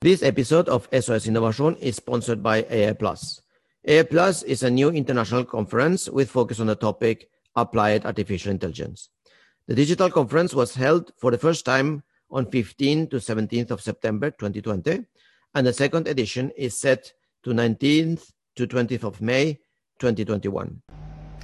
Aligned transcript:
This 0.00 0.22
episode 0.22 0.68
of 0.68 0.86
SOS 0.92 1.26
Innovation 1.26 1.74
is 1.82 1.96
sponsored 1.96 2.40
by 2.40 2.64
AI 2.70 2.92
Plus. 2.92 3.42
AI 3.84 4.04
Plus 4.04 4.44
is 4.44 4.62
a 4.62 4.70
new 4.70 4.90
international 4.90 5.44
conference 5.44 6.08
with 6.08 6.30
focus 6.30 6.60
on 6.60 6.68
the 6.68 6.76
topic 6.76 7.28
Applied 7.56 8.06
Artificial 8.06 8.52
Intelligence. 8.52 9.08
The 9.66 9.74
digital 9.74 10.08
conference 10.08 10.54
was 10.54 10.76
held 10.76 11.10
for 11.18 11.32
the 11.32 11.38
first 11.38 11.64
time 11.64 12.04
on 12.30 12.46
15 12.46 13.08
to 13.08 13.16
17th 13.16 13.72
of 13.72 13.80
September 13.80 14.30
2020, 14.30 15.04
and 15.56 15.66
the 15.66 15.72
second 15.72 16.06
edition 16.06 16.52
is 16.56 16.78
set 16.78 17.12
to 17.42 17.50
19th 17.50 18.30
to 18.54 18.68
20th 18.68 19.02
of 19.02 19.20
May 19.20 19.58
2021. 19.98 20.80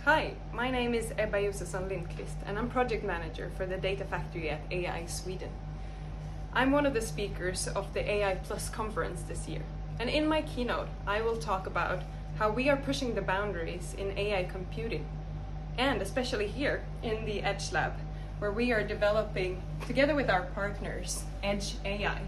Hi, 0.05 0.37
my 0.53 0.71
name 0.71 0.95
is 0.95 1.13
Ebba 1.19 1.43
Josefsson 1.43 1.91
Lindqvist, 1.91 2.37
and 2.47 2.57
I'm 2.57 2.71
project 2.71 3.03
manager 3.03 3.51
for 3.57 3.67
the 3.67 3.79
Data 3.79 4.05
Factory 4.05 4.51
at 4.51 4.63
AI 4.71 5.07
Sweden. 5.07 5.51
I'm 6.57 6.71
one 6.71 6.87
of 6.87 6.95
the 6.95 7.01
speakers 7.01 7.67
of 7.67 7.93
the 7.95 8.09
AI 8.09 8.37
Plus 8.37 8.69
conference 8.69 9.23
this 9.23 9.49
year, 9.49 9.63
and 9.99 10.09
in 10.09 10.29
my 10.29 10.43
keynote, 10.43 10.87
I 11.05 11.21
will 11.21 11.37
talk 11.37 11.67
about 11.67 12.05
how 12.39 12.49
we 12.53 12.69
are 12.69 12.77
pushing 12.77 13.17
the 13.17 13.23
boundaries 13.23 13.97
in 13.99 14.17
AI 14.17 14.45
computing, 14.45 15.05
and 15.79 16.01
especially 16.01 16.47
here 16.47 16.85
in 17.03 17.25
the 17.25 17.43
Edge 17.43 17.73
Lab, 17.73 17.95
where 18.39 18.53
we 18.53 18.71
are 18.71 18.87
developing, 18.87 19.63
together 19.89 20.15
with 20.15 20.31
our 20.31 20.43
partners, 20.43 21.25
Edge 21.43 21.75
AI. 21.85 22.21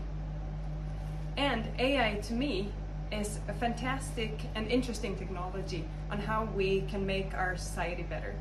And 1.36 1.68
AI 1.78 2.14
to 2.24 2.32
me 2.32 2.72
is 3.12 3.38
a 3.46 3.52
fantastic 3.52 4.40
and 4.56 4.66
interesting 4.66 5.14
technology 5.14 5.84
on 6.10 6.18
how 6.18 6.46
we 6.46 6.80
can 6.82 7.06
make 7.06 7.32
our 7.32 7.56
society 7.56 8.02
better. 8.02 8.34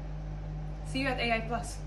See 0.87 1.01
you 1.01 1.09
at 1.09 1.19
AI 1.19 1.41
Plus. 1.41 1.77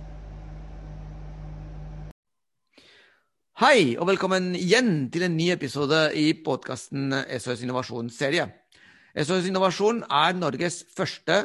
Hei, 3.59 3.97
og 3.99 4.07
velkommen 4.07 4.53
igjen 4.55 5.09
til 5.11 5.25
en 5.27 5.33
ny 5.35 5.49
episode 5.51 5.97
i 6.15 6.29
podkasten 6.47 7.11
SOS 7.43 7.65
Innovasjonsserie. 7.65 8.45
SOS 9.19 9.49
Innovasjon 9.51 10.05
er 10.07 10.37
Norges 10.39 10.77
første, 10.95 11.41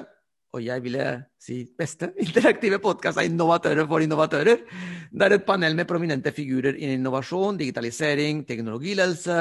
og 0.54 0.62
jeg 0.62 0.84
ville 0.84 1.08
si 1.42 1.64
beste, 1.74 2.12
interaktive 2.28 2.78
podkast 2.84 3.18
av 3.18 3.26
innovatører 3.26 3.90
for 3.90 4.06
innovatører. 4.06 4.62
Det 5.10 5.26
er 5.26 5.36
et 5.40 5.48
panel 5.48 5.74
med 5.74 5.90
prominente 5.90 6.30
figurer 6.38 6.78
innen 6.78 7.00
innovasjon, 7.00 7.58
digitalisering, 7.58 8.46
teknologiledelse, 8.46 9.40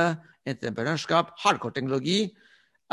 entreprenørskap, 0.48 1.36
hardcore-teknologi. 1.44 2.22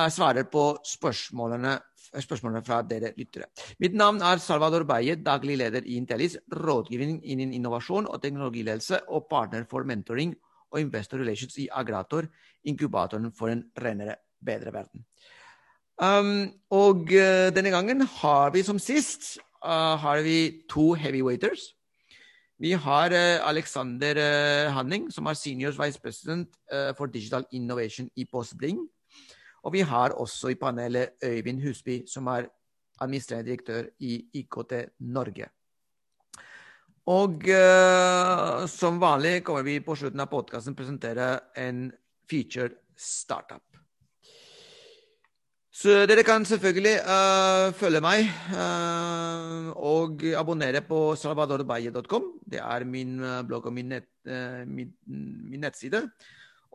Svarer 0.07 0.45
på 0.47 0.77
spørsmålene 0.87 1.75
spørsmålene 2.17 2.63
fra 2.65 2.81
dere 2.87 3.11
lyttere. 3.17 3.49
Mitt 3.81 3.95
navn 3.97 4.21
er 4.25 4.41
Salvador 4.41 4.85
Baye, 4.87 5.17
daglig 5.21 5.57
leder 5.59 5.85
i 5.85 5.97
Intellis, 5.99 6.37
rådgivning 6.49 7.19
innen 7.23 7.53
innovasjon 7.53 8.07
og 8.09 8.21
teknologiledelse 8.23 9.03
og 9.07 9.27
partner 9.29 9.67
for 9.69 9.85
mentoring 9.85 10.35
og 10.71 10.81
investor 10.81 11.21
relations 11.21 11.57
i 11.61 11.67
Agrator, 11.71 12.27
inkubatoren 12.65 13.31
for 13.35 13.53
en 13.53 13.63
renere, 13.81 14.15
bedre 14.45 14.73
verden. 14.73 15.05
Um, 15.99 16.53
og 16.71 17.09
uh, 17.11 17.49
denne 17.51 17.73
gangen 17.73 18.05
har 18.21 18.53
vi 18.55 18.63
som 18.63 18.79
sist 18.79 19.37
uh, 19.65 19.97
har 19.99 20.21
vi 20.23 20.63
to 20.69 20.93
heavyweighters. 20.93 21.73
Vi 22.59 22.71
har 22.71 23.11
uh, 23.11 23.49
Alexander 23.49 24.69
Hanning, 24.71 25.09
som 25.11 25.25
er 25.25 25.33
senior 25.33 25.75
vice 25.75 25.99
president 25.99 26.49
for 26.97 27.07
digital 27.07 27.45
innovation 27.51 28.09
i 28.15 28.25
Postbring. 28.25 28.79
Og 29.63 29.73
vi 29.75 29.83
har 29.85 30.15
også 30.15 30.53
i 30.53 30.59
panelet 30.59 31.17
Øyvind 31.23 31.63
Husby, 31.63 32.01
som 32.07 32.27
er 32.27 32.49
administrerende 32.99 33.51
direktør 33.51 33.89
i 33.99 34.19
IKT 34.41 34.73
Norge. 34.99 35.49
Og 37.09 37.47
uh, 37.49 38.67
som 38.69 38.99
vanlig 39.01 39.39
kommer 39.47 39.65
vi 39.65 39.79
på 39.81 39.95
slutten 39.97 40.21
av 40.21 40.29
podkasten 40.29 40.75
presentere 40.77 41.31
en 41.57 41.87
featured 42.29 42.75
startup. 42.99 43.63
Så 45.79 46.03
dere 46.09 46.25
kan 46.27 46.43
selvfølgelig 46.45 46.97
uh, 47.07 47.71
følge 47.79 48.01
meg 48.03 48.27
uh, 48.51 49.71
og 49.79 50.25
abonnere 50.37 50.83
på 50.85 51.15
salvadorbaye.com. 51.17 52.33
Det 52.45 52.61
er 52.61 52.85
min 52.85 53.17
blogg 53.47 53.71
og 53.71 53.73
min, 53.73 53.95
nett, 53.95 54.11
min, 54.67 54.91
min 55.07 55.65
nettside. 55.65 56.03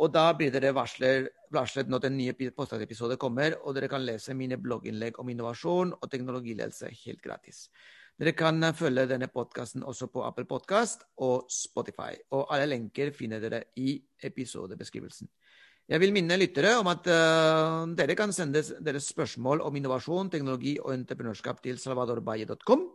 Og 0.03 0.11
da 0.11 0.33
blir 0.35 0.51
dere 0.51 0.75
varsler, 0.75 1.29
varslet 1.55 1.91
når 1.91 2.05
den 2.05 2.17
nye 2.19 2.35
podkastepisode 2.35 3.17
kommer, 3.21 3.57
og 3.63 3.77
dere 3.77 3.89
kan 3.93 4.05
lese 4.05 4.35
mine 4.37 4.59
blogginnlegg 4.61 5.21
om 5.23 5.31
innovasjon 5.33 5.95
og 5.97 6.11
teknologiledelse 6.11 6.91
helt 7.05 7.23
gratis. 7.25 7.69
Dere 8.15 8.31
kan 8.39 8.63
følge 8.79 9.09
denne 9.11 9.27
podkasten 9.27 9.83
også 9.83 10.07
på 10.13 10.23
Apple 10.23 10.47
Podkast 10.47 11.03
og 11.27 11.49
Spotify. 11.51 12.15
Og 12.37 12.47
alle 12.55 12.69
lenker 12.71 13.11
finner 13.17 13.43
dere 13.43 13.65
i 13.75 13.97
episodebeskrivelsen. 14.23 15.27
Jeg 15.91 16.01
vil 16.01 16.15
minne 16.17 16.39
lyttere 16.39 16.77
om 16.79 16.89
at 16.89 17.09
uh, 17.11 17.83
dere 17.93 18.15
kan 18.17 18.31
sende 18.33 18.63
deres 18.63 19.11
spørsmål 19.11 19.61
om 19.67 19.75
innovasjon, 19.77 20.31
teknologi 20.33 20.79
og 20.81 20.95
entreprenørskap 20.95 21.59
til 21.65 21.77
salvadorbaye.com. 21.83 22.87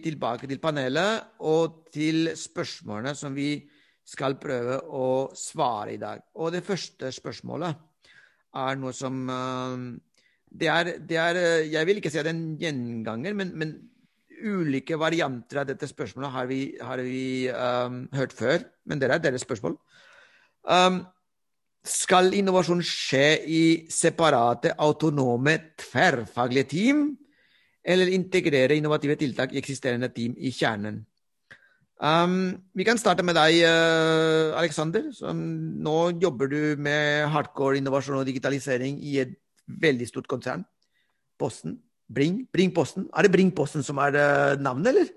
tilbake 0.04 0.46
til 0.48 0.60
panelet 0.62 1.12
og 1.44 1.86
til 1.92 2.30
spørsmålene 2.38 3.14
som 3.18 3.34
vi 3.36 3.68
skal 4.06 4.38
prøve 4.40 4.78
å 4.88 5.30
svare 5.36 5.92
i 5.94 6.00
dag. 6.00 6.20
Og 6.40 6.52
det 6.54 6.66
første 6.66 7.12
spørsmålet 7.12 7.72
er 8.62 8.76
noe 8.80 8.92
som 8.96 9.28
uh, 9.28 9.76
det, 10.52 10.68
er, 10.68 10.84
det 11.00 11.16
er, 11.16 11.36
Jeg 11.68 11.86
vil 11.88 11.96
ikke 12.00 12.10
si 12.12 12.18
at 12.20 12.26
det 12.26 12.32
er 12.32 12.36
en 12.36 12.58
gjenganger, 12.60 13.32
men, 13.36 13.52
men 13.56 13.70
ulike 14.42 14.98
varianter 14.98 15.62
av 15.62 15.68
dette 15.70 15.88
spørsmålet 15.88 16.34
har 16.34 16.46
vi, 16.50 16.60
har 16.82 17.02
vi 17.04 17.48
um, 17.50 18.04
hørt 18.14 18.34
før, 18.36 18.64
men 18.86 19.00
det 19.00 19.10
er 19.10 19.22
deres 19.22 19.44
spørsmål. 19.46 19.76
Um, 20.62 21.02
skal 21.82 22.30
innovasjon 22.38 22.82
skje 22.86 23.26
i 23.50 23.62
separate, 23.90 24.74
autonome, 24.78 25.56
tverrfaglige 25.80 26.68
team, 26.70 27.06
eller 27.82 28.12
integrere 28.14 28.76
innovative 28.78 29.16
tiltak 29.18 29.54
i 29.54 29.58
eksisterende 29.58 30.12
team 30.14 30.36
i 30.38 30.52
kjernen? 30.54 31.00
Um, 32.02 32.58
vi 32.74 32.86
kan 32.86 32.98
starte 32.98 33.22
med 33.22 33.36
deg, 33.38 33.62
uh, 33.62 34.58
Alexander. 34.58 35.06
nå 35.34 35.98
jobber 36.22 36.50
du 36.50 36.76
med 36.76 37.28
hardcore 37.30 37.78
innovasjon 37.78 38.18
og 38.18 38.26
digitalisering 38.26 38.98
i 38.98 39.18
et 39.22 39.38
veldig 39.66 40.08
stort 40.08 40.26
konsern, 40.26 40.64
Posten. 41.38 41.78
Bring? 42.08 42.42
Bring 42.52 42.72
Posten? 42.74 43.08
Er 43.16 43.26
det 43.26 43.32
Bring 43.32 43.52
Posten 43.54 43.84
som 43.86 44.00
er 44.02 44.16
uh, 44.16 44.60
navnet, 44.60 44.92
eller? 44.92 45.10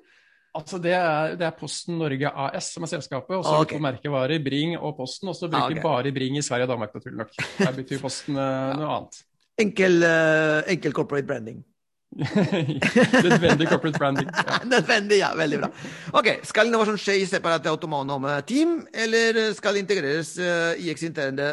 Altså 0.55 0.79
det 0.79 0.93
er, 0.95 1.35
det 1.35 1.43
er, 1.43 1.55
Posten 1.59 1.97
Norge 1.99 2.29
AS 2.31 2.69
som 2.71 2.85
er 2.87 2.91
selskapet, 2.93 3.35
og 3.35 3.43
så 3.43 3.57
okay. 3.59 3.75
to 3.75 3.83
merkevarer, 3.83 4.39
Bring 4.43 4.77
og 4.77 4.95
Posten. 4.97 5.27
Og 5.27 5.35
så 5.35 5.49
bruker 5.51 5.73
vi 5.73 5.79
okay. 5.81 5.83
bare 5.83 6.13
Bring 6.15 6.37
i 6.39 6.43
Sverige 6.45 6.69
og 6.69 6.69
Danmark, 6.69 6.93
naturlig 6.95 7.17
nok. 7.17 7.33
Der 7.59 7.71
betyr 7.75 7.99
Posten 7.99 8.39
ja. 8.39 8.75
noe 8.79 8.91
annet. 8.97 9.23
Enkel, 9.59 10.03
uh, 10.03 10.61
enkel 10.71 10.95
corporate 10.95 11.27
branding. 11.27 11.63
Nødvendig 13.27 13.67
corporate 13.67 13.99
branding. 13.99 14.29
Ja. 14.31 14.59
Nødvendig, 14.75 15.19
ja. 15.19 15.33
Veldig 15.35 15.59
bra. 15.59 15.69
Ok, 16.15 16.29
Skal 16.47 16.71
innovasjon 16.71 16.99
skje 17.03 17.17
i 17.19 17.27
separate 17.27 17.71
autonome 17.71 18.37
team, 18.47 18.77
eller 18.93 19.41
skal 19.57 19.75
det 19.75 19.83
integreres 19.83 20.37
uh, 20.39 20.71
i 20.79 20.87
eksisterende 20.93 21.51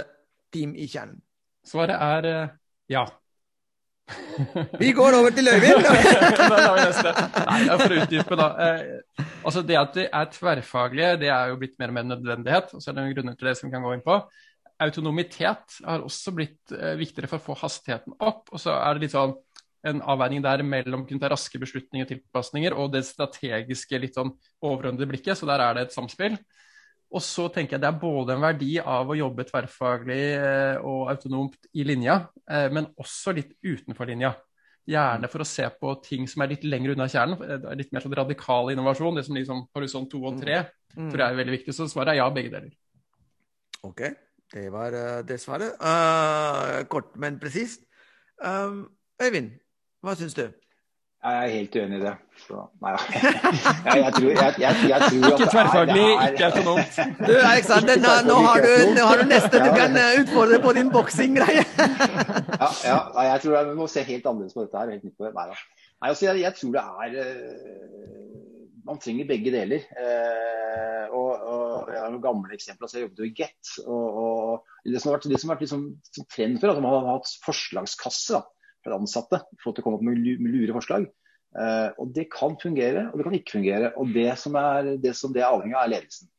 team 0.55 0.77
i 0.79 0.87
kjernen? 0.87 1.19
Svaret 1.67 1.99
er 1.99 2.55
ja. 2.91 3.03
Vi 4.81 4.93
går 4.97 5.17
over 5.19 5.35
til 5.35 5.49
Øyvind! 5.53 5.85
Nei, 7.51 7.77
for 7.81 7.95
å 7.95 7.99
utdype, 8.03 8.39
da. 8.39 8.49
Eh, 8.67 9.27
altså 9.43 9.63
det 9.67 9.79
at 9.81 9.99
de 9.99 10.07
er 10.09 10.31
tverrfaglige, 10.33 11.13
det 11.25 11.31
er 11.35 11.53
jo 11.53 11.59
blitt 11.61 11.77
mer 11.81 11.93
og 11.93 11.99
mer 11.99 12.09
nødvendighet. 12.15 12.73
og 12.73 12.83
så 12.83 12.91
er 12.91 12.97
det 12.97 13.05
noen 13.05 13.17
grunner 13.17 13.39
til 13.39 13.51
det 13.51 13.57
som 13.59 13.69
vi 13.69 13.75
kan 13.75 13.87
gå 13.87 13.95
inn 13.97 14.05
på. 14.05 14.19
Autonomitet 14.83 15.79
har 15.87 16.05
også 16.05 16.35
blitt 16.35 16.75
eh, 16.75 16.95
viktigere 17.01 17.31
for 17.31 17.41
å 17.41 17.47
få 17.51 17.59
hastigheten 17.63 18.17
opp. 18.19 18.49
Og 18.51 18.63
så 18.63 18.75
er 18.79 18.97
det 18.97 19.07
litt 19.07 19.17
sånn 19.17 19.37
en 19.89 20.03
avveining 20.15 20.43
der 20.45 20.63
mellom 20.63 21.05
kunne 21.07 21.23
ta 21.23 21.31
raske 21.33 21.59
beslutninger 21.59 22.07
og 22.07 22.13
tilpasninger 22.13 22.77
og 22.79 22.93
det 22.95 23.03
strategiske, 23.07 23.99
litt 23.99 24.19
sånn 24.19 24.31
overordnede 24.63 25.09
blikket. 25.11 25.39
Så 25.39 25.49
der 25.51 25.63
er 25.65 25.79
det 25.79 25.89
et 25.89 25.97
samspill. 25.97 26.39
Og 27.13 27.21
så 27.21 27.49
tenker 27.53 27.77
jeg 27.77 27.83
det 27.83 27.91
er 27.91 28.01
både 28.01 28.37
en 28.37 28.45
verdi 28.45 28.71
av 28.81 29.11
å 29.11 29.17
jobbe 29.17 29.45
tverrfaglig 29.49 30.23
eh, 30.39 30.79
og 30.81 31.11
autonomt 31.13 31.69
i 31.77 31.85
linja, 31.85 32.23
eh, 32.49 32.71
men 32.73 32.89
også 33.01 33.35
litt 33.37 33.53
utenfor 33.61 34.09
linja. 34.09 34.33
Gjerne 34.89 35.29
for 35.31 35.45
å 35.45 35.47
se 35.47 35.67
på 35.79 35.93
ting 36.03 36.25
som 36.31 36.43
er 36.43 36.55
litt 36.55 36.65
lenger 36.67 36.95
unna 36.95 37.07
kjernen. 37.13 37.43
Eh, 37.45 37.69
litt 37.79 37.93
mer 37.93 38.05
sånn 38.05 38.17
radikal 38.17 38.73
innovasjon. 38.73 39.21
Det 39.21 39.27
som 39.29 39.37
liksom 39.37 39.67
horisont 39.77 40.09
to 40.11 40.23
og 40.25 40.41
tre 40.41 40.63
mm. 40.63 41.11
tror 41.13 41.21
jeg 41.21 41.29
er 41.29 41.39
veldig 41.43 41.57
viktig. 41.59 41.77
Så 41.77 41.91
svaret 41.93 42.15
er 42.15 42.23
ja, 42.23 42.31
begge 42.33 42.55
deler. 42.55 42.73
OK, 43.85 44.03
det 44.55 44.67
var 44.73 44.97
det 45.27 45.41
svaret. 45.43 45.77
Uh, 45.83 46.81
kort, 46.91 47.13
men 47.21 47.41
presist. 47.43 47.85
Um, 48.43 48.87
Øyvind, 49.23 49.53
hva 50.03 50.17
syns 50.19 50.39
du? 50.39 50.47
Jeg 51.23 51.39
er 51.39 51.53
helt 51.55 51.77
uenig 51.79 51.99
i 52.01 52.03
det. 52.03 52.13
Så, 52.43 52.61
nei, 52.83 52.93
jeg, 52.99 53.99
jeg, 54.03 54.13
tror, 54.15 54.31
jeg, 54.31 54.55
jeg, 54.59 54.79
jeg 54.91 55.03
tror 55.05 55.27
Ikke 55.29 55.51
tverrfaglig, 55.53 56.07
ikke 56.27 56.47
autonomt. 56.49 56.97
Du, 57.21 57.35
Alexander, 57.39 58.01
nå, 58.03 58.15
nå, 58.27 58.39
har 58.47 58.65
du, 58.65 58.73
nå 58.97 59.05
har 59.07 59.21
du 59.21 59.29
neste 59.31 59.61
du 59.63 59.69
kan 59.77 59.95
eh, 60.01 60.17
utfordre 60.25 60.59
på 60.65 60.73
din 60.81 60.89
boksing-greie. 60.91 61.63
ja, 61.79 62.71
ja, 62.89 62.97
jeg 63.29 63.45
tror 63.45 63.69
vi 63.69 63.77
må 63.79 63.87
se 63.93 64.03
helt 64.09 64.27
annerledes 64.27 64.57
på 64.57 64.65
dette 64.65 64.83
her. 64.83 64.91
helt 64.97 65.07
nytt 65.07 65.15
på 65.15 65.29
det. 65.29 65.31
Nei, 65.37 65.45
da. 65.53 65.87
nei 66.03 66.11
altså, 66.11 66.27
jeg, 66.27 66.43
jeg 66.43 66.59
tror 66.59 66.73
det 66.75 66.83
er 66.83 67.15
uh, 67.21 68.33
Man 68.91 68.99
trenger 69.05 69.29
begge 69.29 69.53
deler. 69.55 69.85
Uh, 69.95 71.07
og, 71.21 71.31
og, 71.53 71.93
Jeg 71.93 72.03
har 72.03 72.11
noen 72.17 72.25
gamle 72.25 72.57
eksempler. 72.59 72.89
altså 72.89 72.99
Jeg 72.99 73.07
jobbet 73.07 73.23
jo 73.23 73.29
i 73.29 73.37
Get. 73.39 73.77
Og, 73.85 74.19
og, 74.25 74.75
det 74.91 74.99
som 74.99 75.13
har 75.13 75.21
vært, 75.21 75.31
det 75.31 75.39
som 75.39 75.55
har 75.55 75.61
vært 75.61 75.69
liksom, 75.69 75.87
trend 76.35 76.59
før, 76.59 76.75
at 76.75 76.83
man 76.83 76.97
har 76.99 77.09
hatt 77.13 77.31
forslagskasse. 77.47 78.41
da 78.41 78.43
for 78.85 78.97
ansatte 78.97 79.43
for 79.63 79.73
å 79.73 79.85
komme 79.85 79.99
opp 79.99 80.07
med 80.07 80.21
lure 80.53 80.77
forslag. 80.77 81.09
Uh, 81.53 81.93
og 82.01 82.13
Det 82.17 82.31
kan 82.33 82.55
fungere, 82.61 83.11
og 83.11 83.19
det 83.19 83.27
kan 83.27 83.35
ikke 83.37 83.57
fungere. 83.59 83.93
og 83.97 84.13
Det 84.15 84.31
som, 84.41 84.57
er, 84.57 84.95
det 85.01 85.15
som 85.17 85.33
det 85.33 85.43
er 85.43 85.51
avhengig 85.53 85.77
av, 85.77 85.85
er 85.85 85.95
ledelsen. 85.97 86.31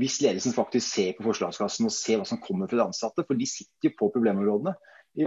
Hvis 0.00 0.18
ledelsen 0.24 0.56
faktisk 0.56 0.90
ser 0.90 1.14
på 1.16 1.24
forslagskassen 1.24 1.86
og 1.86 1.94
ser 1.94 2.18
hva 2.18 2.26
som 2.28 2.40
kommer 2.42 2.68
fra 2.68 2.80
de 2.80 2.86
ansatte, 2.88 3.24
for 3.26 3.38
de 3.38 3.46
sitter 3.46 3.88
jo 3.88 3.94
på 4.00 4.10
problemområdene. 4.16 4.74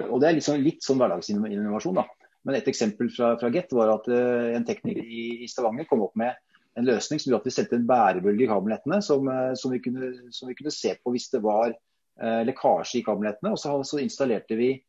og 0.09 0.19
Det 0.21 0.27
er 0.27 0.35
litt 0.35 0.45
sånn, 0.45 0.63
litt 0.63 0.83
sånn 0.83 0.99
hverdagsinnovasjon. 0.99 2.01
da. 2.01 2.05
Men 2.43 2.59
Et 2.59 2.67
eksempel 2.67 3.09
fra, 3.13 3.35
fra 3.39 3.49
Get 3.53 3.73
var 3.73 3.95
at 3.95 4.09
uh, 4.11 4.53
en 4.55 4.67
tekniker 4.67 5.03
i, 5.03 5.23
i, 5.43 5.47
Stavanger 5.47 5.87
kom 5.89 6.03
opp 6.05 6.15
med 6.19 6.35
en 6.77 6.85
løsning 6.85 7.19
som 7.19 7.31
gjorde 7.31 7.47
at 7.47 7.49
vi 7.49 7.55
sendte 7.55 7.79
en 7.79 7.87
bærebølge 7.89 8.45
i 8.45 8.49
kabelnettene 8.51 8.99
som, 9.01 9.25
uh, 9.25 9.55
som, 9.57 9.73
vi 9.73 9.81
kunne, 9.81 10.11
som, 10.35 10.51
vi 10.51 10.55
kunne, 10.59 10.71
se 10.71 10.93
på 10.99 11.15
hvis 11.15 11.31
det 11.33 11.41
var 11.43 11.73
lekkasje 12.17 12.97
i 12.97 13.03
kabelnettene. 13.05 13.51
Og 13.53 13.59
så, 13.61 13.75
så 13.85 13.99
installerte 14.01 14.55
vi 14.57 14.71
eh, 14.73 14.86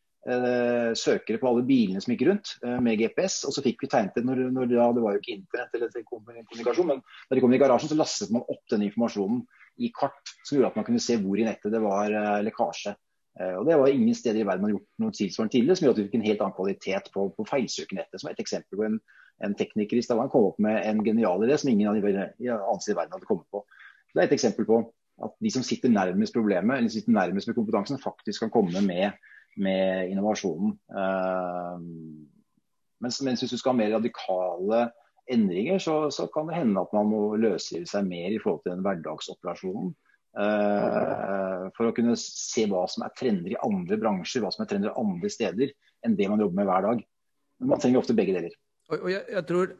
søkere 0.98 1.38
på 1.40 1.48
alle 1.48 1.64
bilene 1.66 2.00
som 2.02 2.12
gikk 2.12 2.26
rundt 2.28 2.54
eh, 2.66 2.78
med 2.84 2.98
GPS. 3.00 3.42
Og 3.48 3.54
så 3.54 3.64
fikk 3.64 3.84
vi 3.84 3.90
tegnet 3.92 4.16
det 4.18 4.24
når, 4.26 4.48
når 4.54 4.74
ja, 4.74 4.88
det 4.94 5.04
var 5.04 5.14
jo 5.14 5.22
ikke 5.22 5.36
internett 5.36 5.76
eller 5.78 6.06
kommunikasjon, 6.08 6.88
men 6.90 7.02
da 7.02 7.36
de 7.38 7.44
kom 7.44 7.54
i 7.54 7.60
garasjen, 7.60 7.92
så 7.92 7.98
lastet 7.98 8.32
man 8.34 8.46
opp 8.46 8.64
den 8.72 8.86
informasjonen 8.88 9.44
i 9.78 9.92
kart 9.94 10.32
som 10.42 10.56
gjorde 10.56 10.72
at 10.72 10.80
man 10.80 10.88
kunne 10.88 11.02
se 11.02 11.16
hvor 11.22 11.38
i 11.38 11.46
nettet 11.46 11.72
det 11.74 11.82
var 11.84 12.10
eh, 12.10 12.40
lekkasje. 12.48 12.96
Eh, 13.40 13.54
og 13.60 13.66
Det 13.68 13.78
var 13.78 13.94
ingen 13.94 14.14
steder 14.14 14.42
i 14.42 14.48
verden 14.48 14.66
man 14.66 14.72
har 14.72 14.78
gjort 14.78 15.04
noe 15.04 15.16
tilsvarende 15.20 15.54
tidligere, 15.54 15.78
som 15.78 15.86
gjorde 15.86 15.96
at 15.96 16.02
vi 16.02 16.08
fikk 16.08 16.18
en 16.20 16.28
helt 16.28 16.44
annen 16.44 16.58
kvalitet 16.58 17.10
på, 17.14 17.28
på 17.38 17.48
feilsøkenettet. 17.48 18.20
Som 18.20 18.32
et 18.32 18.42
eksempel 18.42 18.80
på 18.80 18.86
en, 18.88 19.00
en 19.46 19.56
tekniker 19.58 20.00
i 20.00 20.04
Stavanger 20.04 20.34
kom 20.34 20.50
opp 20.50 20.62
med 20.64 20.82
en 20.82 21.02
genial 21.06 21.46
idé 21.46 21.58
som 21.60 21.70
ingen 21.72 21.90
av 21.92 21.98
de 21.98 22.04
andre 22.04 22.28
i 22.42 22.98
verden 22.98 23.14
hadde 23.16 23.30
kommet 23.30 23.46
på. 23.54 23.64
Det 24.12 24.22
er 24.24 24.26
et 24.26 24.38
eksempel 24.38 24.66
på 24.68 24.82
at 25.24 25.34
de 25.42 25.50
som 25.50 25.64
sitter 25.66 25.90
nærmest 25.90 26.34
problemet, 26.34 26.78
eller 26.78 26.92
sitter 26.92 27.14
nærmest 27.14 27.48
med 27.50 27.56
kompetansen, 27.58 27.98
faktisk 28.02 28.44
kan 28.44 28.52
komme 28.54 28.82
med 28.86 29.10
med 29.58 30.12
innovasjonen. 30.12 30.76
Men 32.98 33.14
mens, 33.22 33.42
hvis 33.42 33.52
du 33.54 33.58
skal 33.58 33.74
ha 33.74 33.78
mer 33.78 33.94
radikale 33.96 34.88
endringer, 35.30 35.78
så, 35.82 35.96
så, 36.10 36.26
kan 36.32 36.48
det 36.48 36.58
hende 36.58 36.82
at 36.82 36.94
man 36.96 37.10
må 37.10 37.22
løsrive 37.40 37.86
seg 37.88 38.06
mer 38.08 38.32
i 38.32 38.40
forhold 38.42 38.62
til 38.64 38.74
den 38.74 38.84
hverdagsoperasjonen. 38.86 39.92
Uh, 40.38 41.66
for 41.74 41.88
å 41.88 41.94
kunne 41.96 42.14
se 42.20 42.66
hva 42.70 42.84
som 42.90 43.02
er 43.06 43.14
trender 43.18 43.54
i 43.54 43.60
andre 43.64 43.98
bransjer, 44.00 44.44
hva 44.44 44.52
som 44.54 44.62
er 44.64 44.70
trender 44.70 44.96
andre 45.00 45.30
steder, 45.32 45.72
enn 46.06 46.16
det 46.18 46.28
man 46.30 46.42
jobber 46.42 46.60
med 46.60 46.68
hver 46.68 46.84
dag. 46.86 47.04
Men 47.58 47.72
man 47.72 47.82
trenger 47.82 48.02
ofte 48.02 48.16
begge 48.16 48.36
deler. 48.36 48.54
Og, 48.88 49.00
og 49.00 49.08
jeg, 49.12 49.24
jeg, 49.34 49.44
tror, 49.48 49.72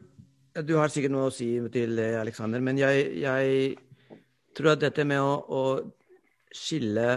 Du 0.67 0.73
har 0.77 0.91
sikkert 0.91 1.15
noe 1.15 1.29
å 1.29 1.33
si 1.33 1.51
til 1.73 2.01
Alexander, 2.19 2.63
men 2.65 2.81
jeg, 2.81 3.05
jeg 3.21 4.17
tror 4.57 4.73
at 4.73 4.83
dette 4.83 5.05
med 5.07 5.23
å, 5.23 5.37
å 5.47 5.63
skille 6.55 7.07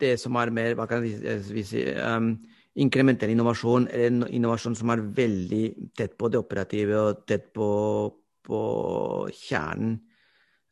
det 0.00 0.16
som 0.20 0.36
er 0.40 0.52
mer 0.54 0.74
hva 0.78 0.86
kan 0.90 1.02
vi 1.04 1.64
si, 1.66 1.84
um, 1.98 2.34
inkrementell 2.74 3.30
innovasjon, 3.30 3.88
eller 3.90 4.10
en 4.10 4.22
innovasjon 4.34 4.76
som 4.78 4.90
er 4.90 5.04
veldig 5.16 5.64
tett 5.96 6.16
på 6.18 6.30
det 6.32 6.40
operative 6.40 7.00
og 7.00 7.24
tett 7.28 7.50
på, 7.54 7.68
på 8.46 8.60
kjernen. 9.30 9.98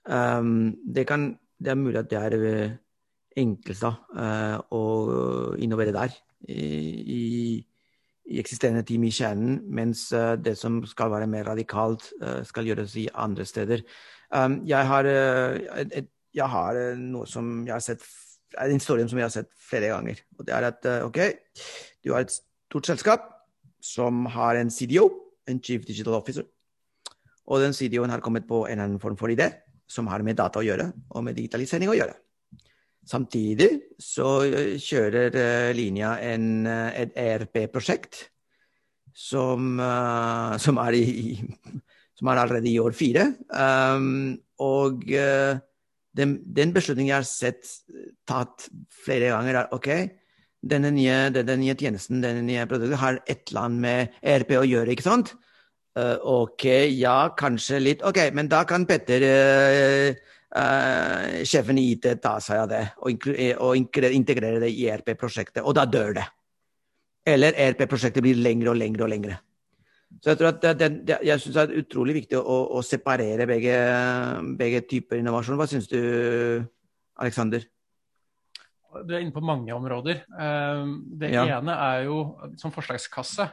Um, 0.02 0.72
det, 0.82 1.06
kan, 1.06 1.30
det, 1.62 1.70
er 1.70 1.78
mulig 1.78 2.00
at 2.00 2.10
det 2.10 2.18
er 2.18 2.38
uh, 2.42 2.72
enklest 3.38 3.86
uh, 3.86 4.58
å 4.74 4.82
innovere 5.62 5.94
der. 5.94 6.16
I, 6.50 6.64
i, 7.06 7.20
eksisterende 8.38 8.82
team 8.86 9.04
i 9.06 9.12
kjernen, 9.14 9.60
mens 9.70 10.08
uh, 10.16 10.34
det 10.38 10.56
som 10.58 10.80
skal 10.88 11.12
være 11.12 11.30
mer 11.30 11.46
radikalt, 11.52 12.08
uh, 12.22 12.40
skal 12.46 12.66
gjøres 12.66 12.96
i 12.98 13.06
andre 13.14 13.46
steder. 13.46 13.86
Um, 14.32 14.62
jeg 14.66 14.88
har, 14.88 15.06
et, 15.06 16.10
jeg 16.34 16.48
har 16.50 16.78
noe 16.98 17.28
som 17.30 17.60
jeg 17.66 17.76
har 17.76 17.84
sett 17.84 18.02
er 18.56 18.70
en 18.70 18.80
historie 18.80 19.06
som 19.08 19.18
vi 19.18 19.24
har 19.24 19.32
sett 19.32 19.50
flere 19.56 19.92
ganger. 19.92 20.22
Og 20.38 20.46
det 20.46 20.54
er 20.56 20.68
at 20.68 20.88
eh, 20.88 21.04
OK, 21.06 21.20
du 22.04 22.12
har 22.14 22.24
et 22.24 22.34
stort 22.34 22.88
selskap 22.88 23.28
som 23.82 24.26
har 24.30 24.58
en 24.60 24.70
CDO, 24.70 25.08
en 25.50 25.60
Chief 25.62 25.84
Digital 25.86 26.16
Officer. 26.18 26.46
Og 27.50 27.62
den 27.62 27.74
CDO-en 27.74 28.12
har 28.12 28.22
kommet 28.22 28.46
på 28.48 28.64
en 28.66 28.72
eller 28.72 28.86
annen 28.86 29.02
form 29.02 29.18
for 29.18 29.32
idé 29.32 29.50
som 29.90 30.06
har 30.08 30.22
med 30.24 30.38
data 30.38 30.60
å 30.60 30.64
gjøre, 30.64 30.86
og 31.12 31.24
med 31.26 31.36
digitalisering 31.36 31.90
å 31.90 31.96
gjøre. 31.98 32.14
Samtidig 33.08 33.68
så 34.00 34.28
eh, 34.46 34.76
kjører 34.80 35.34
uh, 35.34 35.70
linja 35.74 36.14
en, 36.22 36.66
et 36.70 37.16
ERP-prosjekt 37.18 38.28
som, 39.12 39.74
som, 40.62 40.78
er 40.80 40.94
som, 42.16 42.30
er 42.30 42.38
allerede 42.38 42.70
i 42.70 42.78
år 42.80 42.94
fire. 42.96 43.26
Um, 43.52 44.38
og 44.62 45.02
den, 46.18 46.34
den, 46.44 46.72
beslutningen 46.74 47.10
jeg 47.10 47.20
har 47.20 47.28
sett 47.28 47.70
tatt 48.28 48.66
flere 49.04 49.32
ganger, 49.32 49.62
er 49.62 49.76
OK, 49.76 49.88
denne 50.62 50.92
nye, 50.94 51.16
denne 51.34 51.56
nye 51.60 51.76
tjenesten, 51.78 52.20
denne 52.22 52.44
nye 52.46 52.66
produktet, 52.70 53.00
har 53.00 53.20
et 53.26 53.48
eller 53.50 53.64
annet 53.64 53.84
med 53.86 54.20
ERP 54.34 54.54
å 54.60 54.66
gjøre, 54.68 54.92
ikke 54.94 55.06
sant? 55.06 55.32
Uh, 55.98 56.16
OK, 56.44 56.66
ja, 56.96 57.16
kanskje 57.36 57.80
litt. 57.82 58.04
OK, 58.06 58.20
men 58.36 58.48
da 58.48 58.62
kan 58.68 58.86
Petter, 58.88 59.26
uh, 59.26 60.36
uh, 60.56 61.42
sjefen 61.48 61.80
i 61.80 61.90
IT, 61.96 62.08
ta 62.22 62.38
seg 62.40 62.62
av 62.62 62.70
det 62.70 62.84
og, 63.04 63.26
og 63.66 63.98
integrere 64.08 64.62
det 64.62 64.70
i 64.72 64.86
ERP-prosjektet, 64.92 65.64
og 65.64 65.76
da 65.76 65.88
dør 65.88 66.16
det. 66.20 66.28
Eller 67.28 67.58
ERP-prosjektet 67.66 68.24
blir 68.24 68.40
lengre 68.40 68.72
og 68.72 68.80
lengre 68.80 69.04
og 69.06 69.12
lengre. 69.12 69.40
Så 70.20 70.32
jeg 70.32 70.38
tror 70.38 70.50
at 70.52 70.64
det, 70.78 70.88
det, 71.08 71.18
jeg 71.24 71.40
synes 71.40 71.56
det 71.56 71.62
er 71.62 71.82
utrolig 71.82 72.16
viktig 72.20 72.38
å, 72.38 72.56
å 72.76 72.82
separere 72.84 73.46
begge, 73.48 73.76
begge, 74.58 74.82
typer 74.90 75.18
innovasjon. 75.22 75.58
Hva 75.58 75.66
syns 75.70 75.88
du, 75.90 75.98
Aleksander? 77.18 77.64
Du 79.02 79.14
er 79.14 79.22
inne 79.22 79.34
på 79.34 79.42
mange 79.44 79.72
områder. 79.74 80.22
Eh, 80.28 80.84
det 81.22 81.32
ja. 81.32 81.46
ene 81.56 81.74
er 81.88 82.06
jo 82.10 82.22
som 82.60 82.74
forslagskasse. 82.74 83.48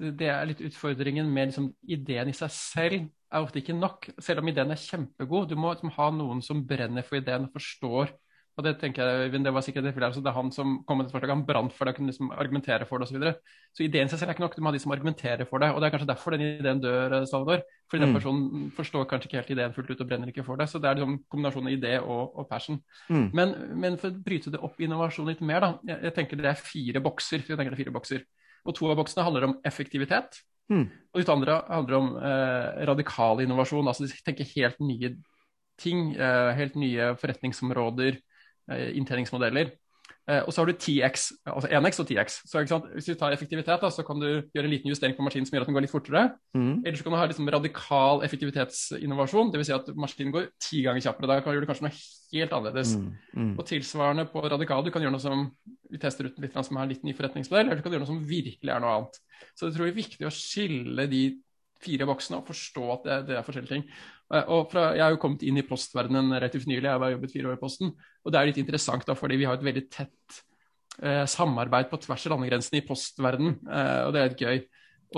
Det 0.00 0.30
er 0.32 0.46
litt 0.48 0.62
utfordringen 0.64 1.28
med 1.28 1.50
liksom, 1.50 1.72
ideen 1.84 2.30
i 2.30 2.36
seg 2.36 2.54
selv 2.54 3.10
er 3.30 3.44
ofte 3.44 3.60
ikke 3.60 3.76
nok, 3.76 4.08
selv 4.22 4.42
om 4.42 4.50
ideen 4.50 4.72
er 4.74 4.80
kjempegod. 4.80 5.50
Du 5.50 5.58
må 5.58 5.74
liksom, 5.74 5.92
ha 5.94 6.08
noen 6.14 6.40
som 6.44 6.64
brenner 6.66 7.06
for 7.06 7.20
ideen 7.20 7.46
og 7.46 7.54
forstår 7.54 8.14
og 8.58 8.66
det 8.66 8.72
tenker 8.80 9.06
jeg, 9.06 9.30
det 9.32 9.52
var 9.54 9.64
sikkert 9.64 9.86
det, 9.86 9.92
det 9.94 10.28
er 10.28 10.34
han 10.36 10.50
som 10.52 10.80
kom 10.86 10.98
med 11.00 11.06
et 11.08 11.14
forslag, 11.14 11.32
han 11.32 11.44
brant 11.46 11.72
for 11.72 11.86
det, 11.86 11.94
og 11.94 12.00
kunne 12.00 12.10
liksom 12.10 12.32
argumentere 12.34 12.86
for 12.88 13.00
det 13.00 13.06
osv. 13.06 13.14
Så, 13.14 13.18
videre. 13.18 13.54
så 13.76 13.84
ideen 13.86 14.10
seg 14.10 14.20
selv 14.20 14.32
er 14.32 14.36
ikke 14.36 14.44
nok, 14.44 14.56
du 14.56 14.64
må 14.64 14.72
ha 14.72 14.74
de 14.74 14.82
som 14.82 14.94
argumenterer 14.94 15.48
for 15.48 15.62
det. 15.62 15.70
Og 15.72 15.80
det 15.80 15.88
er 15.88 15.94
kanskje 15.94 16.08
derfor 16.10 16.34
den 16.34 16.44
ideen 16.44 16.82
dør, 16.82 17.14
eh, 17.20 17.26
Salvador. 17.30 17.62
Fordi 17.90 18.02
mm. 18.02 18.04
den 18.04 18.18
personen 18.18 18.66
forstår 18.76 19.06
kanskje 19.10 19.30
ikke 19.30 19.40
helt 19.40 19.54
ideen 19.54 19.74
fullt 19.76 19.94
ut 19.94 20.04
og 20.04 20.10
brenner 20.10 20.32
ikke 20.32 20.44
for 20.46 20.60
det. 20.60 20.68
Så 20.70 20.82
det 20.82 20.90
er 20.90 21.00
liksom 21.00 21.16
kombinasjonen 21.32 21.70
av 21.70 21.78
idé 21.78 21.94
og, 22.02 22.36
og 22.42 22.50
passion. 22.50 22.82
Mm. 23.08 23.26
Men, 23.38 23.56
men, 23.86 23.98
for 24.02 24.12
å 24.12 24.22
bryte 24.28 24.52
det 24.52 24.62
opp 24.66 24.82
innovasjon 24.82 25.30
litt 25.30 25.42
mer, 25.46 25.64
da. 25.64 25.72
Jeg, 25.94 26.02
jeg 26.10 26.16
tenker 26.18 26.42
det 26.42 26.52
er 26.52 26.60
fire 26.60 27.04
bokser. 27.06 27.46
Jeg 27.46 27.56
tenker 27.56 27.72
det 27.72 27.78
er 27.78 27.84
fire 27.84 27.96
bokser. 27.96 28.24
Og 28.66 28.76
to 28.76 28.90
av 28.92 28.98
boksene 29.00 29.24
handler 29.24 29.48
om 29.48 29.58
effektivitet. 29.66 30.42
Mm. 30.70 30.88
Og 31.14 31.22
de 31.22 31.32
andre 31.32 31.62
handler 31.70 32.02
om 32.02 32.16
eh, 32.18 32.86
radikal 32.90 33.40
innovasjon. 33.46 33.88
Altså 33.88 34.04
de 34.04 34.24
tenker 34.26 34.52
helt 34.58 34.82
nye 34.84 35.14
ting, 35.80 36.10
eh, 36.12 36.50
helt 36.58 36.76
nye 36.76 37.14
forretningsområder 37.20 38.20
inntjeningsmodeller. 38.70 39.72
Eh, 40.30 40.42
og 40.46 40.52
så 40.52 40.62
har 40.62 40.70
du 40.70 40.76
10X, 40.76 41.30
altså 41.48 41.68
1X 41.72 42.00
og 42.02 42.10
10X. 42.10 42.36
Så 42.46 42.62
Hvis 42.94 43.08
du 43.08 43.14
tar 43.18 43.32
effektivitet, 43.34 43.80
da, 43.82 43.90
så 43.90 44.04
kan 44.06 44.20
du 44.20 44.28
gjøre 44.54 44.64
en 44.68 44.70
liten 44.70 44.90
justering 44.90 45.16
på 45.16 45.24
maskinen 45.26 45.46
som 45.46 45.56
gjør 45.56 45.64
at 45.64 45.70
den 45.70 45.74
går 45.74 45.84
litt 45.86 45.94
fortere. 45.94 46.22
Mm. 46.54 46.84
Eller 46.84 46.96
så 46.96 47.04
kan 47.04 47.14
du 47.14 47.18
ha 47.18 47.26
liksom 47.26 47.50
radikal 47.50 48.22
effektivitetsinnovasjon, 48.26 49.50
dvs. 49.50 49.66
Si 49.66 49.74
at 49.74 49.90
maskinen 49.96 50.34
går 50.34 50.46
ti 50.60 50.84
ganger 50.86 51.02
kjappere. 51.02 51.30
Da 51.30 51.40
kan 51.40 51.50
du 51.50 51.58
gjøre 51.58 51.70
kanskje 51.70 51.88
noe 51.88 51.96
helt 51.96 52.56
annerledes. 52.58 52.94
Mm. 52.94 53.10
Mm. 53.34 53.52
Og 53.58 53.66
tilsvarende 53.66 54.26
på 54.30 54.44
radikal, 54.46 54.84
du 54.84 54.92
kan 54.94 55.02
gjøre 55.02 55.16
noe 55.16 55.24
som 55.24 55.48
vi 55.90 55.98
tester 55.98 56.30
ut 56.30 56.38
litt 56.38 56.54
som 56.54 56.78
er 56.78 56.86
en 56.86 56.92
litt 56.92 57.06
ny 57.06 57.16
forretningsmodell, 57.16 57.66
eller 57.66 57.80
du 57.80 57.82
kan 57.82 57.96
gjøre 57.96 58.04
noe 58.04 58.12
som 58.12 58.24
virkelig 58.26 58.74
er 58.74 58.82
noe 58.84 58.96
annet. 58.98 59.22
Så 59.58 59.66
jeg 59.66 59.74
tror 59.74 59.88
det 59.88 59.94
er 59.94 60.02
viktig 60.02 60.28
å 60.28 60.34
skille 60.34 61.10
de 61.10 61.24
fire 61.80 62.08
voksne 62.08 62.40
og 62.40 62.48
forstå 62.48 62.86
at 62.94 63.06
det, 63.06 63.18
det 63.30 63.38
er 63.38 63.46
forskjellige 63.46 63.74
ting. 63.74 63.86
Og 64.30 64.68
fra, 64.70 64.90
jeg 64.94 65.02
har 65.02 65.14
jo 65.14 65.18
kommet 65.22 65.42
inn 65.42 65.58
i 65.58 65.66
postverdenen 65.66 66.36
relativt 66.36 66.68
nylig, 66.70 66.86
jeg 66.86 67.02
har 67.02 67.14
jobbet 67.16 67.32
fire 67.34 67.50
år 67.50 67.56
i 67.56 67.60
Posten. 67.62 67.94
Og 68.22 68.32
det 68.32 68.38
er 68.38 68.50
litt 68.50 68.60
interessant 68.62 69.06
da, 69.08 69.16
fordi 69.18 69.40
vi 69.40 69.48
har 69.48 69.58
et 69.58 69.64
veldig 69.66 69.82
tett 69.90 70.36
eh, 71.02 71.24
samarbeid 71.26 71.90
på 71.90 71.98
tvers 72.04 72.28
av 72.28 72.36
landegrensene 72.36 72.78
i 72.78 72.84
postverdenen, 72.86 73.56
eh, 73.66 74.02
og 74.06 74.14
det 74.14 74.20
er 74.20 74.30
litt 74.30 74.44
gøy. 74.44 74.62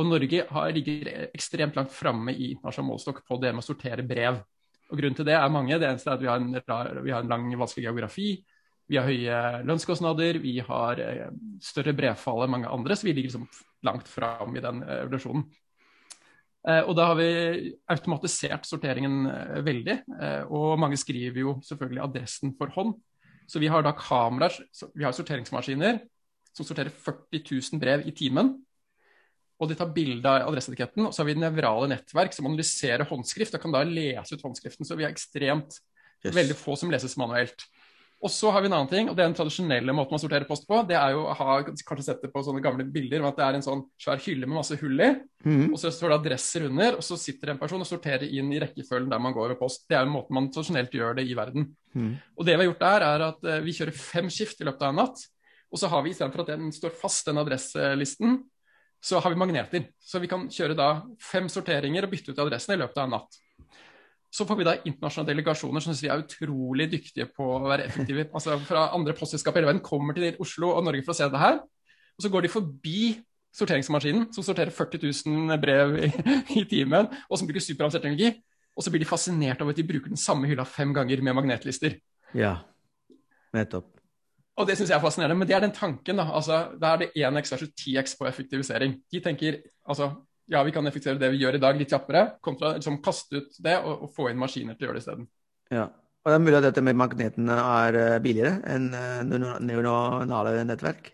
Og 0.00 0.08
Norge 0.08 0.46
har, 0.48 0.72
ligger 0.72 1.10
ekstremt 1.26 1.76
langt 1.76 1.92
framme 1.92 2.32
i 2.32 2.54
internasjonal 2.54 2.94
målestokk 2.94 3.20
på 3.28 3.36
det 3.42 3.52
med 3.52 3.60
å 3.60 3.66
sortere 3.66 4.06
brev. 4.06 4.40
Og 4.88 4.96
Grunnen 5.00 5.18
til 5.18 5.28
det 5.28 5.36
er 5.36 5.52
mange. 5.52 5.76
Det 5.80 5.88
eneste 5.88 6.08
er 6.08 6.16
at 6.16 6.22
vi 6.22 6.30
har 6.30 6.40
en, 6.40 7.02
vi 7.04 7.12
har 7.12 7.20
en 7.20 7.32
lang, 7.32 7.50
vanskelig 7.60 7.90
geografi. 7.90 8.30
Vi 8.88 8.98
har 8.98 9.08
høye 9.08 9.66
lønnskostnader, 9.68 10.40
vi 10.40 10.56
har 10.64 11.00
eh, 11.00 11.28
større 11.64 11.94
brevfall 11.96 12.46
enn 12.46 12.56
mange 12.56 12.72
andre, 12.72 12.96
så 12.96 13.08
vi 13.08 13.14
ligger 13.16 13.30
liksom 13.30 13.46
langt 13.88 14.08
fram 14.08 14.56
i 14.56 14.64
den 14.64 14.82
evolusjonen. 14.84 15.44
Og 16.62 16.92
da 16.94 17.08
har 17.10 17.16
vi 17.18 17.72
automatisert 17.90 18.68
sorteringen 18.68 19.24
veldig. 19.66 19.96
Og 20.54 20.76
mange 20.78 20.98
skriver 21.00 21.40
jo 21.42 21.56
selvfølgelig 21.66 22.04
adressen 22.04 22.52
for 22.58 22.70
hånd. 22.76 22.92
Så 23.50 23.58
vi 23.58 23.70
har 23.72 23.82
da 23.82 23.90
kameraer, 23.98 24.54
vi 24.94 25.02
har 25.02 25.14
sorteringsmaskiner 25.16 25.98
som 26.54 26.68
sorterer 26.68 26.92
40 26.92 27.42
000 27.50 27.80
brev 27.82 28.06
i 28.06 28.14
timen. 28.14 28.54
Og 29.62 29.70
de 29.70 29.76
tar 29.78 29.92
bilde 29.94 30.26
av 30.26 30.48
adresseetiketten. 30.50 31.06
Og 31.06 31.14
så 31.14 31.22
har 31.22 31.30
vi 31.30 31.38
nevrale 31.38 31.90
nettverk 31.92 32.34
som 32.34 32.48
analyserer 32.50 33.06
håndskrift 33.08 33.54
og 33.56 33.62
kan 33.62 33.74
da 33.74 33.84
lese 33.86 34.36
ut 34.36 34.46
håndskriften. 34.46 34.86
Så 34.88 34.98
vi 34.98 35.06
har 35.06 35.14
ekstremt 35.14 35.78
yes. 36.24 36.34
veldig 36.34 36.56
få 36.58 36.76
som 36.78 36.90
leses 36.92 37.18
manuelt. 37.20 37.66
Og 38.22 38.30
så 38.30 38.52
har 38.54 38.62
vi 38.62 38.68
en 38.68 38.76
annen 38.76 38.90
ting, 38.90 39.08
og 39.10 39.16
det 39.18 39.24
er 39.24 39.30
den 39.32 39.34
tradisjonelle 39.34 39.94
måten 39.98 40.14
man 40.14 40.20
sorterer 40.22 40.46
post 40.46 40.62
på. 40.68 40.76
Det 40.86 40.94
er 40.94 41.10
jo 41.16 41.24
å 41.26 41.34
ha 41.34 41.56
kanskje 41.66 42.04
sett 42.06 42.20
det 42.22 42.30
på 42.30 42.42
sånne 42.46 42.62
gamle 42.62 42.84
bilder 42.86 43.24
at 43.26 43.40
det 43.40 43.46
er 43.48 43.58
en 43.58 43.64
sånn 43.66 43.82
svær 43.98 44.22
hylle 44.22 44.46
med 44.46 44.60
masse 44.60 44.78
hull 44.78 45.02
i. 45.02 45.08
Mm. 45.42 45.72
Og 45.72 45.74
så 45.82 45.90
står 45.90 46.12
det 46.12 46.18
adresser 46.20 46.68
under, 46.68 47.00
og 47.00 47.02
så 47.02 47.18
sitter 47.18 47.50
en 47.50 47.58
person 47.58 47.82
og 47.82 47.88
sorterer 47.88 48.30
inn 48.30 48.52
i 48.54 48.60
rekkefølgen 48.62 49.10
der 49.10 49.24
man 49.24 49.34
går 49.34 49.56
ved 49.56 49.58
post. 49.58 49.88
Det 49.90 49.98
er 49.98 50.06
jo 50.06 50.14
måten 50.14 50.38
man 50.38 50.46
tradisjonelt 50.54 50.94
gjør 50.94 51.18
det 51.18 51.26
i 51.26 51.34
verden. 51.34 51.66
Mm. 51.98 52.14
Og 52.38 52.46
det 52.46 52.54
vi 52.54 52.62
har 52.62 52.70
gjort 52.70 52.86
der, 52.86 53.08
er 53.08 53.26
at 53.32 53.50
uh, 53.50 53.58
vi 53.66 53.74
kjører 53.80 53.98
fem 54.04 54.30
skift 54.30 54.62
i 54.62 54.70
løpet 54.70 54.86
av 54.86 54.94
en 54.94 55.02
natt. 55.02 55.26
Og 55.72 55.82
så 55.82 55.90
har 55.90 56.06
vi 56.06 56.14
istedenfor 56.14 56.44
at 56.44 56.54
den 56.54 56.70
står 56.78 56.94
fast, 57.02 57.26
den 57.26 57.42
adresselisten, 57.42 58.38
så 59.02 59.18
har 59.18 59.34
vi 59.34 59.42
magneter. 59.42 59.88
Så 59.98 60.22
vi 60.22 60.30
kan 60.30 60.46
kjøre 60.52 60.78
da 60.78 60.92
fem 61.18 61.50
sorteringer 61.50 62.06
og 62.06 62.14
bytte 62.14 62.36
ut 62.36 62.44
adressene 62.44 62.78
i 62.78 62.84
løpet 62.84 63.02
av 63.02 63.08
en 63.08 63.16
natt. 63.18 63.42
Så 64.32 64.46
får 64.48 64.56
vi 64.56 64.64
da 64.64 64.78
internasjonale 64.80 65.28
delegasjoner 65.28 65.82
som 65.84 65.92
syns 65.92 66.06
vi 66.06 66.08
er 66.08 66.22
utrolig 66.22 66.86
dyktige 66.94 67.26
på 67.28 67.44
å 67.58 67.66
være 67.66 67.84
effektive. 67.84 68.30
altså 68.32 68.56
Fra 68.64 68.86
andre 68.96 69.12
postselskaper 69.16 69.60
i 69.60 69.62
hele 69.62 69.72
verden 69.74 69.84
kommer 69.84 70.16
til 70.16 70.38
Oslo 70.40 70.70
og 70.72 70.86
Norge 70.86 71.04
for 71.04 71.12
å 71.12 71.18
se 71.18 71.28
det 71.28 71.42
her. 71.42 71.60
Og 72.16 72.24
så 72.24 72.30
går 72.32 72.46
de 72.46 72.52
forbi 72.52 73.02
sorteringsmaskinen, 73.52 74.30
som 74.32 74.46
sorterer 74.46 74.72
40 74.72 75.04
000 75.28 75.60
brev 75.60 75.98
i, 76.06 76.10
i 76.62 76.64
timen, 76.68 77.10
og 77.28 77.38
som 77.38 77.48
bruker 77.48 77.60
superavansert 77.60 78.06
teknologi. 78.06 78.32
Og 78.72 78.84
så 78.84 78.92
blir 78.92 79.04
de 79.04 79.08
fascinert 79.08 79.60
over 79.60 79.74
at 79.74 79.80
de 79.82 79.84
bruker 79.84 80.08
den 80.08 80.20
samme 80.20 80.48
hylla 80.48 80.64
fem 80.64 80.94
ganger 80.96 81.20
med 81.20 81.36
magnetlister. 81.36 81.98
Ja, 82.32 82.56
nettopp. 83.52 83.90
Og 84.56 84.68
det 84.68 84.76
syns 84.78 84.90
jeg 84.92 84.96
er 84.96 85.04
fascinerende. 85.04 85.36
Men 85.38 85.48
det 85.48 85.56
er 85.56 85.64
den 85.64 85.76
tanken. 85.76 86.20
Da 86.20 86.28
altså, 86.32 86.64
da 86.80 86.94
er 86.94 87.04
det 87.04 87.12
1x 87.16 87.52
versus 87.52 87.72
10x 87.80 88.16
på 88.18 88.28
effektivisering. 88.28 88.96
De 89.12 89.20
tenker 89.20 89.60
altså 89.84 90.10
ja, 90.50 90.62
vi 90.66 90.74
kan 90.74 90.86
effektivisere 90.88 91.20
det 91.20 91.32
vi 91.34 91.42
gjør 91.42 91.58
i 91.58 91.62
dag, 91.62 91.78
litt 91.78 91.92
kjappere, 91.92 92.24
kontra 92.42 92.74
liksom 92.76 93.00
kaste 93.04 93.42
ut 93.42 93.58
det 93.62 93.78
og, 93.80 94.06
og 94.06 94.14
få 94.14 94.30
inn 94.30 94.40
maskiner 94.40 94.78
til 94.78 94.86
å 94.86 94.90
gjøre 94.90 94.98
det 94.98 95.04
isteden. 95.04 95.28
Ja. 95.72 95.88
Og 96.22 96.30
det 96.30 96.36
er 96.36 96.44
mulig 96.44 96.58
at 96.60 96.68
dette 96.68 96.84
med 96.86 96.98
magnetene 96.98 97.54
er 97.58 97.98
eh, 97.98 98.20
billigere 98.22 98.60
enn 98.70 98.92
eh, 98.94 99.24
neuronale 99.26 100.60
nettverk? 100.68 101.10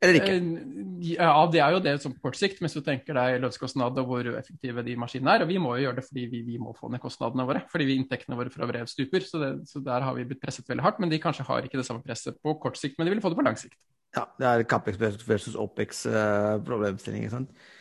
Eller 0.00 0.16
ikke? 0.16 0.32
Eh, 0.32 1.10
ja, 1.12 1.34
det 1.52 1.60
er 1.60 1.74
jo 1.76 1.82
det 1.84 1.92
som 2.02 2.14
på 2.16 2.24
kort 2.24 2.38
sikt, 2.38 2.58
mens 2.64 2.74
du 2.74 2.80
tenker 2.82 3.14
deg 3.14 3.36
lønnskostnad 3.44 3.98
og 4.00 4.08
hvor 4.08 4.30
effektive 4.40 4.82
de 4.86 4.96
maskinene 4.98 5.36
er. 5.36 5.44
Og 5.44 5.52
vi 5.52 5.60
må 5.62 5.76
jo 5.76 5.84
gjøre 5.84 6.00
det 6.00 6.06
fordi 6.08 6.24
vi, 6.32 6.40
vi 6.46 6.58
må 6.58 6.72
få 6.74 6.90
ned 6.90 7.02
kostnadene 7.02 7.46
våre, 7.46 7.62
fordi 7.70 7.86
vi 7.90 7.98
inntektene 8.00 8.38
våre 8.38 8.52
fra 8.54 8.68
brev 8.70 8.88
stuper. 8.90 9.26
Så, 9.28 9.42
det, 9.42 9.50
så, 9.70 9.84
der 9.84 10.06
har 10.06 10.16
vi 10.16 10.24
blitt 10.30 10.42
presset 10.42 10.66
veldig 10.72 10.86
hardt. 10.86 11.02
Men 11.04 11.12
de 11.12 11.20
kanskje 11.22 11.46
har 11.46 11.68
ikke 11.68 11.78
det 11.78 11.86
samme 11.86 12.02
presset 12.02 12.40
på 12.42 12.56
kort 12.62 12.80
sikt, 12.80 12.98
men 12.98 13.06
de 13.06 13.14
vil 13.14 13.22
få 13.22 13.30
det 13.30 13.38
på 13.38 13.46
lang 13.46 13.60
sikt. 13.60 13.78
Ja, 14.16 14.24
det 14.40 14.48
er 14.48 14.64
Capex 14.66 14.98
versus 14.98 15.54
Opex-problemstilling. 15.54 17.28
Uh, 17.30 17.76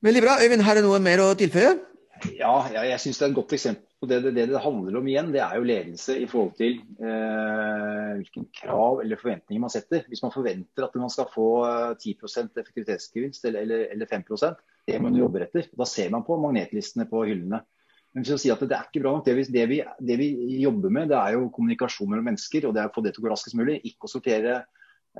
Veldig 0.00 0.24
bra. 0.24 0.38
Øyvind, 0.40 0.64
har 0.64 0.78
du 0.78 0.86
noe 0.86 0.98
mer 1.04 1.20
å 1.24 1.30
tilføye? 1.38 1.76
Ja, 2.36 2.54
ja 2.72 2.84
jeg 2.88 3.00
syns 3.02 3.20
det 3.20 3.26
er 3.26 3.32
et 3.32 3.38
godt 3.38 3.56
eksempel 3.56 3.90
det, 4.08 4.20
det, 4.32 4.46
det 4.48 4.60
handler 4.64 4.96
om 4.96 5.08
igjen. 5.08 5.32
Det 5.34 5.42
er 5.44 5.56
jo 5.58 5.66
ledelse 5.68 6.14
i 6.16 6.26
forhold 6.28 6.54
til 6.56 6.78
eh, 7.04 8.12
hvilken 8.16 8.46
krav 8.56 9.02
eller 9.02 9.20
forventninger 9.20 9.60
man 9.60 9.72
setter. 9.72 10.06
Hvis 10.08 10.22
man 10.24 10.32
forventer 10.32 10.86
at 10.86 10.96
man 10.96 11.12
skal 11.12 11.28
få 11.28 11.48
10 12.00 12.14
eh, 12.16 12.46
effektivitetsgevinst 12.62 13.44
eller, 13.44 13.66
eller, 13.66 13.84
eller 13.92 14.08
5 14.08 14.24
det 14.88 14.96
må 14.96 15.10
man 15.10 15.20
jobbe 15.20 15.44
etter. 15.44 15.68
Da 15.76 15.86
ser 15.86 16.08
man 16.14 16.24
på 16.24 16.38
magnetlistene 16.40 17.04
på 17.10 17.26
hyllene. 17.28 17.60
Men 18.14 18.24
hvis 18.24 18.42
si 18.42 18.50
at 18.50 18.62
Det 18.64 18.74
er 18.74 18.88
ikke 18.88 19.04
bra 19.04 19.12
nok. 19.18 19.26
Det 19.26 19.36
vi, 19.36 19.44
det, 19.52 19.66
vi, 19.68 19.82
det 20.00 20.16
vi, 20.18 20.30
jobber 20.62 20.90
med, 20.90 21.12
det 21.12 21.18
er 21.20 21.36
jo 21.36 21.50
kommunikasjon 21.52 22.08
mellom 22.10 22.24
mennesker. 22.32 22.66
og 22.66 22.74
det 22.74 22.82
er 22.82 22.88
å 22.88 22.94
få 22.94 23.04
det 23.04 23.14
til 23.14 23.22
å 23.22 23.28
gå 23.28 23.34
raskest 23.34 23.58
mulig. 23.60 23.82
Ikke 23.84 24.08
å 24.08 24.14
sortere 24.16 24.62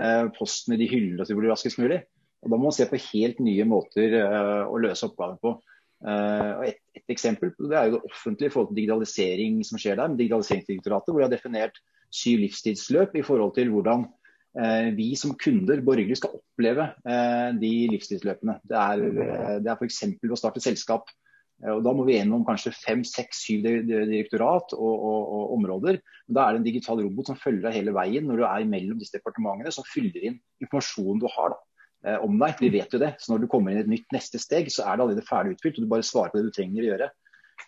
eh, 0.00 0.24
posten 0.38 0.74
i 0.74 0.80
de 0.80 0.88
hyllene 0.88 1.28
til 1.28 1.36
å 1.36 1.42
bli 1.42 1.52
raskest 1.52 1.78
mulig. 1.78 2.00
Og 2.40 2.52
Da 2.52 2.56
må 2.56 2.68
man 2.68 2.76
se 2.76 2.86
på 2.88 3.00
helt 3.10 3.40
nye 3.44 3.66
måter 3.68 4.16
uh, 4.22 4.64
å 4.70 4.80
løse 4.80 5.08
oppgaven 5.08 5.40
på. 5.42 5.58
Og 6.00 6.62
et, 6.64 6.78
et, 6.96 7.02
eksempel 7.12 7.50
det 7.58 7.74
er 7.76 7.90
jo 7.90 7.98
det 7.98 8.08
offentlige 8.08 8.48
i 8.48 8.52
forhold 8.54 8.70
til 8.70 8.78
digitalisering 8.78 9.58
som 9.68 9.76
skjer 9.76 9.98
der. 9.98 10.08
med 10.08 10.16
Digitaliseringsdirektoratet, 10.22 11.12
hvor 11.12 11.20
de 11.20 11.26
har 11.26 11.34
definert 11.34 11.76
syv 12.08 12.40
livstidsløp 12.46 13.18
i 13.20 13.24
forhold 13.26 13.52
til 13.58 13.68
hvordan 13.68 14.06
uh, 14.06 14.88
vi 14.96 15.10
som 15.20 15.34
kunder 15.36 15.82
borgerlig 15.84 16.16
skal 16.16 16.38
oppleve 16.40 16.88
de 17.60 17.72
livstidsløpene. 17.92 18.56
Det 18.64 18.80
er, 18.80 19.04
det 19.60 19.68
er 19.68 19.76
f.eks. 19.76 20.00
å 20.24 20.40
starte 20.40 20.64
selskap. 20.64 21.12
Og 21.68 21.82
Da 21.84 21.92
må 21.92 22.06
vi 22.08 22.16
gjennom 22.16 22.44
kanskje 22.48 22.72
fem, 22.72 23.02
seks, 23.04 23.42
syv 23.44 23.66
direktorat 23.84 24.72
og, 24.76 24.92
og, 24.94 25.20
og, 25.28 25.42
områder. 25.58 25.98
Men 26.28 26.36
Da 26.36 26.44
er 26.44 26.56
det 26.56 26.60
en 26.62 26.68
digital 26.68 27.02
robot 27.04 27.28
som 27.28 27.40
følger 27.40 27.66
deg 27.66 27.76
hele 27.76 27.96
veien 27.96 28.28
når 28.28 28.40
du 28.40 28.44
er 28.48 28.70
mellom 28.70 29.00
disse 29.00 29.18
departementene, 29.18 29.72
som 29.74 29.84
fyller 29.88 30.30
inn 30.30 30.38
informasjonen 30.64 31.20
du 31.20 31.28
har. 31.28 31.52
da. 31.52 31.69
Eh, 32.06 32.16
om 32.24 32.38
deg. 32.40 32.60
Vi 32.60 32.70
vet 32.72 32.94
jo 32.94 33.00
det. 33.00 33.14
Så 33.20 33.32
når 33.32 33.42
du 33.42 33.48
kommer 33.52 33.72
inn 33.72 33.82
i 33.82 33.84
et 33.84 33.90
nytt 33.90 34.14
neste 34.14 34.40
steg, 34.40 34.70
så 34.72 34.86
er 34.86 34.96
det 34.96 35.04
allerede 35.04 35.26
ferdig 35.26 35.56
utfylt. 35.56 35.78
Og 35.78 35.84
du 35.84 35.92
bare 35.92 36.06
svarer 36.06 36.32
på 36.32 36.40
det 36.40 36.48
du 36.48 36.54
trenger 36.56 36.84
å 36.84 36.92
gjøre. 36.92 37.10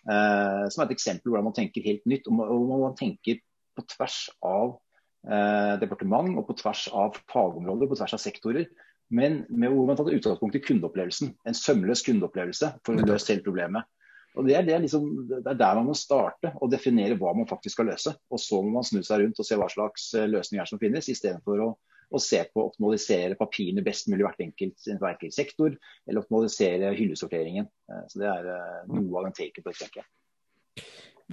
Uh, 0.03 0.65
som 0.73 0.81
er 0.81 0.87
et 0.87 0.95
eksempel 0.95 1.29
hvordan 1.29 1.45
man 1.47 1.55
tenker 1.55 1.85
helt 1.85 2.07
nytt. 2.09 2.29
Og 2.29 2.39
man, 2.39 2.73
man 2.81 2.97
tenker 2.97 3.43
på 3.77 3.85
tvers 3.93 4.17
av 4.45 4.73
uh, 5.29 5.75
departement 5.81 6.33
og 6.39 6.47
på 6.49 6.57
tvers 6.63 6.87
av 6.89 7.19
fagområder, 7.31 7.89
på 7.91 7.99
tvers 7.99 8.17
av 8.17 8.23
sektorer. 8.23 8.67
Men 9.13 9.43
med 9.53 9.69
hvor 9.69 9.85
man 9.85 9.99
tatt 9.99 10.09
utgangspunkt 10.09 10.57
i 10.57 10.63
kundeopplevelsen. 10.65 11.35
En 11.45 11.57
sømløs 11.57 12.01
kundeopplevelse 12.07 12.73
for 12.81 12.97
å 12.97 13.05
løse 13.05 13.35
hele 13.35 13.45
problemet. 13.45 13.85
Og 14.33 14.47
det 14.47 14.55
er, 14.57 14.63
det, 14.65 14.79
liksom, 14.81 15.03
det 15.29 15.43
er, 15.43 15.57
der 15.59 15.75
man 15.77 15.91
må 15.91 15.93
starte 15.93 16.55
og 16.57 16.71
definere 16.73 17.13
hva 17.21 17.35
man 17.37 17.45
faktisk 17.45 17.77
skal 17.77 17.91
løse. 17.91 18.15
Og 18.33 18.41
så 18.41 18.63
må 18.65 18.79
man 18.79 18.87
snu 18.87 19.03
seg 19.05 19.21
rundt 19.21 19.37
og 19.37 19.45
se 19.45 19.59
hva 19.61 19.67
slags 19.69 20.07
løsninger 20.25 20.71
som 20.71 20.81
finnes, 20.81 21.11
istedenfor 21.13 21.61
å 21.61 21.67
og 22.13 22.21
se 22.21 22.43
på 22.49 22.61
å 22.61 22.67
optimalisere 22.69 23.37
papirene 23.39 23.83
best 23.85 24.09
mulig 24.09 24.21
i 24.21 24.25
hvert 24.27 24.41
enkelt, 24.45 24.77
hver 25.01 25.15
enkelt 25.15 25.35
sektor, 25.35 25.69
eller 26.07 26.21
optimalisere 26.21 26.91
hyllesorteringen. 26.97 27.65
Eh, 27.89 28.03
så 28.11 28.15
Det 28.21 28.29
er 28.29 28.43
eh, 28.53 28.83
noe 28.93 29.15
av 29.19 29.23
den 29.27 29.37
taken 29.39 29.61
på 29.65 29.71
tenker 29.79 29.99
jeg. 30.03 30.09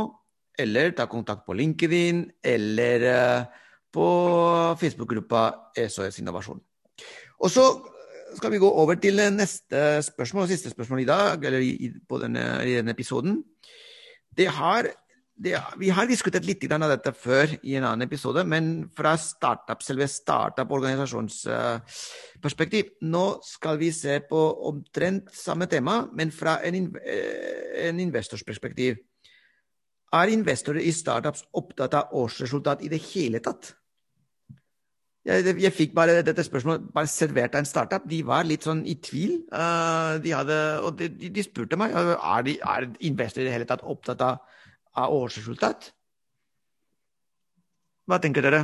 eller 0.59 0.91
ta 0.97 1.05
kontakt 1.11 1.45
på 1.45 1.53
LinkedIn 1.59 2.31
eller 2.43 2.97
på 3.93 4.07
Facebook-gruppa 4.79 5.51
SOS 5.87 6.19
Innovasjon. 6.21 6.61
Og 7.41 7.49
så 7.51 7.63
skal 8.37 8.51
vi 8.53 8.61
gå 8.61 8.69
over 8.69 8.95
til 9.01 9.15
neste 9.35 10.03
spørsmål, 10.05 10.47
siste 10.47 10.69
spørsmål 10.71 10.99
i 11.03 11.09
dag, 11.09 11.45
eller 11.45 11.59
i, 11.59 11.91
denne, 11.91 12.65
i 12.65 12.75
denne, 12.77 12.91
episoden. 12.91 13.43
Det 14.37 14.47
har, 14.47 14.87
det, 15.35 15.57
vi 15.79 15.89
har 15.91 16.07
diskutert 16.07 16.45
litt 16.47 16.71
av 16.71 16.89
dette 16.93 17.11
før 17.17 17.47
i 17.59 17.75
en 17.75 17.83
annen 17.83 18.01
episode, 18.07 18.43
men 18.47 18.89
fra 18.95 19.17
startup, 19.19 19.83
selve 19.83 20.07
startup-organisasjonsperspektiv. 20.07 22.85
Nå 23.03 23.39
skal 23.43 23.77
vi 23.81 23.91
se 23.95 24.19
på 24.29 24.59
omtrent 24.69 25.35
samme 25.35 25.65
tema, 25.67 26.07
men 26.13 26.31
fra 26.31 26.59
en, 26.63 26.95
eh, 27.03 27.87
en 27.89 27.99
investorsperspektiv. 27.99 28.95
Er 30.13 30.27
investorer 30.27 30.83
i 30.83 30.91
startups 30.91 31.45
opptatt 31.55 31.93
av 31.95 32.09
årsresultat 32.19 32.81
i 32.83 32.89
det 32.91 32.99
hele 33.13 33.39
tatt? 33.39 33.80
Jeg, 35.21 35.53
jeg, 35.61 35.69
fikk 35.77 35.91
bare 35.93 36.23
dette 36.25 36.43
spørsmålet 36.47 36.87
bare 36.95 37.09
servert 37.09 37.53
av 37.53 37.61
en 37.61 37.69
startup. 37.69 38.05
De 38.09 38.23
var 38.25 38.47
litt 38.47 38.65
sånn 38.65 38.81
i 38.89 38.95
tvil. 39.05 39.35
Uh, 39.53 40.17
de 40.23 40.33
hadde, 40.33 40.57
og 40.81 40.97
de, 40.97 41.11
de, 41.29 41.43
spurte 41.45 41.77
meg 41.77 41.93
er, 41.93 42.45
de, 42.47 42.55
er 42.57 42.87
investorer 43.11 43.45
i 43.45 43.49
det 43.51 43.55
hele 43.59 43.69
tatt 43.69 43.85
opptatt 43.85 44.23
av, 44.25 44.41
av 44.97 45.13
årsresultat. 45.13 45.91
Hva 48.09 48.17
tenker 48.23 48.47
dere? 48.47 48.63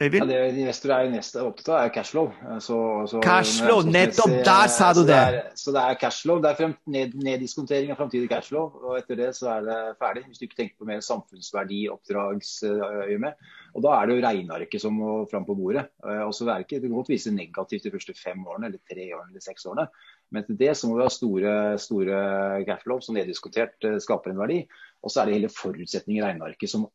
Øyvind? 0.00 0.30
Ja, 0.32 0.46
det 0.48 0.62
investorer 0.62 0.94
er 0.94 1.08
investor 1.10 1.48
opptatt 1.50 1.68
av, 1.68 1.78
er 1.84 1.90
cashflow. 1.92 2.30
Så, 2.64 2.76
så, 3.10 3.18
cashflow, 3.20 3.82
nettopp 3.84 4.32
der 4.46 4.70
sa 4.72 4.94
du 4.96 5.02
det! 5.02 5.08
det 5.12 5.16
er, 5.20 5.48
så 5.60 5.74
det 5.76 5.80
er 5.82 5.98
cashflow. 6.00 6.38
Det 6.40 6.48
er 6.48 6.56
frem, 6.56 6.72
ned, 6.88 7.16
neddiskontering 7.20 7.92
av 7.92 7.98
framtidig 8.00 8.30
cashflow. 8.30 8.70
Og 8.80 8.94
etter 8.96 9.18
det 9.20 9.28
så 9.36 9.50
er 9.58 9.66
det 9.66 9.76
ferdig. 10.00 10.22
Hvis 10.30 10.40
du 10.40 10.46
ikke 10.46 10.56
tenker 10.62 10.80
på 10.80 10.88
mer 10.88 11.02
samfunnsverdi, 11.04 11.82
oppdragsøyemed. 11.92 13.50
Og 13.76 13.84
da 13.84 13.92
er 13.98 14.08
det 14.08 14.16
jo 14.16 14.22
regnearket 14.24 14.84
som 14.86 14.96
må 14.96 15.18
fram 15.28 15.44
på 15.48 15.58
bordet. 15.58 15.84
Og 16.00 16.32
så 16.32 16.46
er 16.46 16.54
det 16.54 16.64
ikke, 16.64 16.80
det 16.80 16.88
kan 16.88 16.96
godt 17.02 17.12
vise 17.12 17.34
negativt 17.34 17.84
de 17.84 17.92
første 17.92 18.16
fem 18.16 18.40
årene, 18.40 18.70
eller 18.70 18.80
tre 18.88 19.04
årene, 19.10 19.34
eller 19.34 19.44
seks 19.44 19.68
årene. 19.68 19.84
Men 20.32 20.46
til 20.46 20.56
det 20.62 20.72
så 20.78 20.88
må 20.88 20.96
vi 20.96 21.04
ha 21.04 21.12
store, 21.12 21.58
store 21.82 22.22
cashflow 22.64 23.04
som 23.04 23.20
neddiskontert 23.20 23.84
skaper 24.00 24.32
en 24.32 24.40
verdi. 24.40 24.62
Og 25.04 25.12
så 25.12 25.20
er 25.20 25.28
det 25.28 25.36
hele 25.42 25.52
forutsetningen 25.52 26.22
i 26.22 26.24
regnearket 26.24 26.72
som 26.72 26.88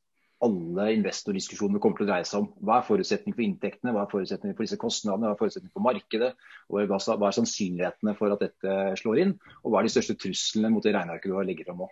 alle 0.44 0.86
investordiskusjoner 0.98 1.80
kommer 1.80 2.00
til 2.00 2.06
å 2.06 2.10
dreie 2.10 2.26
seg 2.28 2.42
om. 2.44 2.48
Hva 2.68 2.80
er 2.80 2.88
forutsetningen 2.88 3.36
for 3.38 3.46
inntektene, 3.46 3.94
hva 3.96 4.04
er 4.04 4.12
forutsetningen 4.12 4.58
for 4.58 4.68
disse 4.68 4.80
kostnadene, 4.82 5.30
hva 5.30 5.38
er 5.38 5.40
forutsetningen 5.40 5.74
for 5.74 5.86
markedet, 5.86 6.32
og 6.68 6.92
hva 6.92 7.00
er 7.00 7.38
sannsynlighetene 7.38 8.16
for 8.20 8.36
at 8.36 8.44
dette 8.44 8.76
slår 9.00 9.22
inn, 9.24 9.32
og 9.64 9.72
hva 9.72 9.80
er 9.80 9.88
de 9.88 9.94
største 9.96 10.18
truslene 10.20 10.74
mot 10.74 10.84
det 10.84 10.96
regnearket 10.98 11.32
du 11.32 11.38
har 11.38 11.48
legger 11.48 11.70
fram 11.70 11.86
nå. 11.86 11.90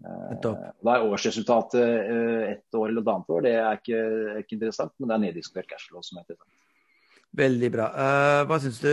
Da 0.00 0.94
er 0.94 1.04
årsresultatet 1.04 1.82
ett 1.82 2.78
år 2.78 2.88
eller 2.88 3.02
et 3.02 3.12
annet 3.12 3.34
år, 3.34 3.42
det 3.44 3.52
er 3.58 3.82
ikke, 3.82 3.98
er 4.36 4.40
ikke 4.44 4.56
interessant, 4.56 4.94
men 4.96 5.10
det 5.10 5.16
er 5.16 5.24
neddiskutert 5.26 5.68
cashflow 5.74 6.06
som 6.06 6.20
er 6.20 6.24
interessant. 6.24 6.56
Veldig 7.40 7.68
bra. 7.70 7.90
Uh, 7.94 8.40
hva 8.48 8.56
syns 8.62 8.80
du, 8.82 8.90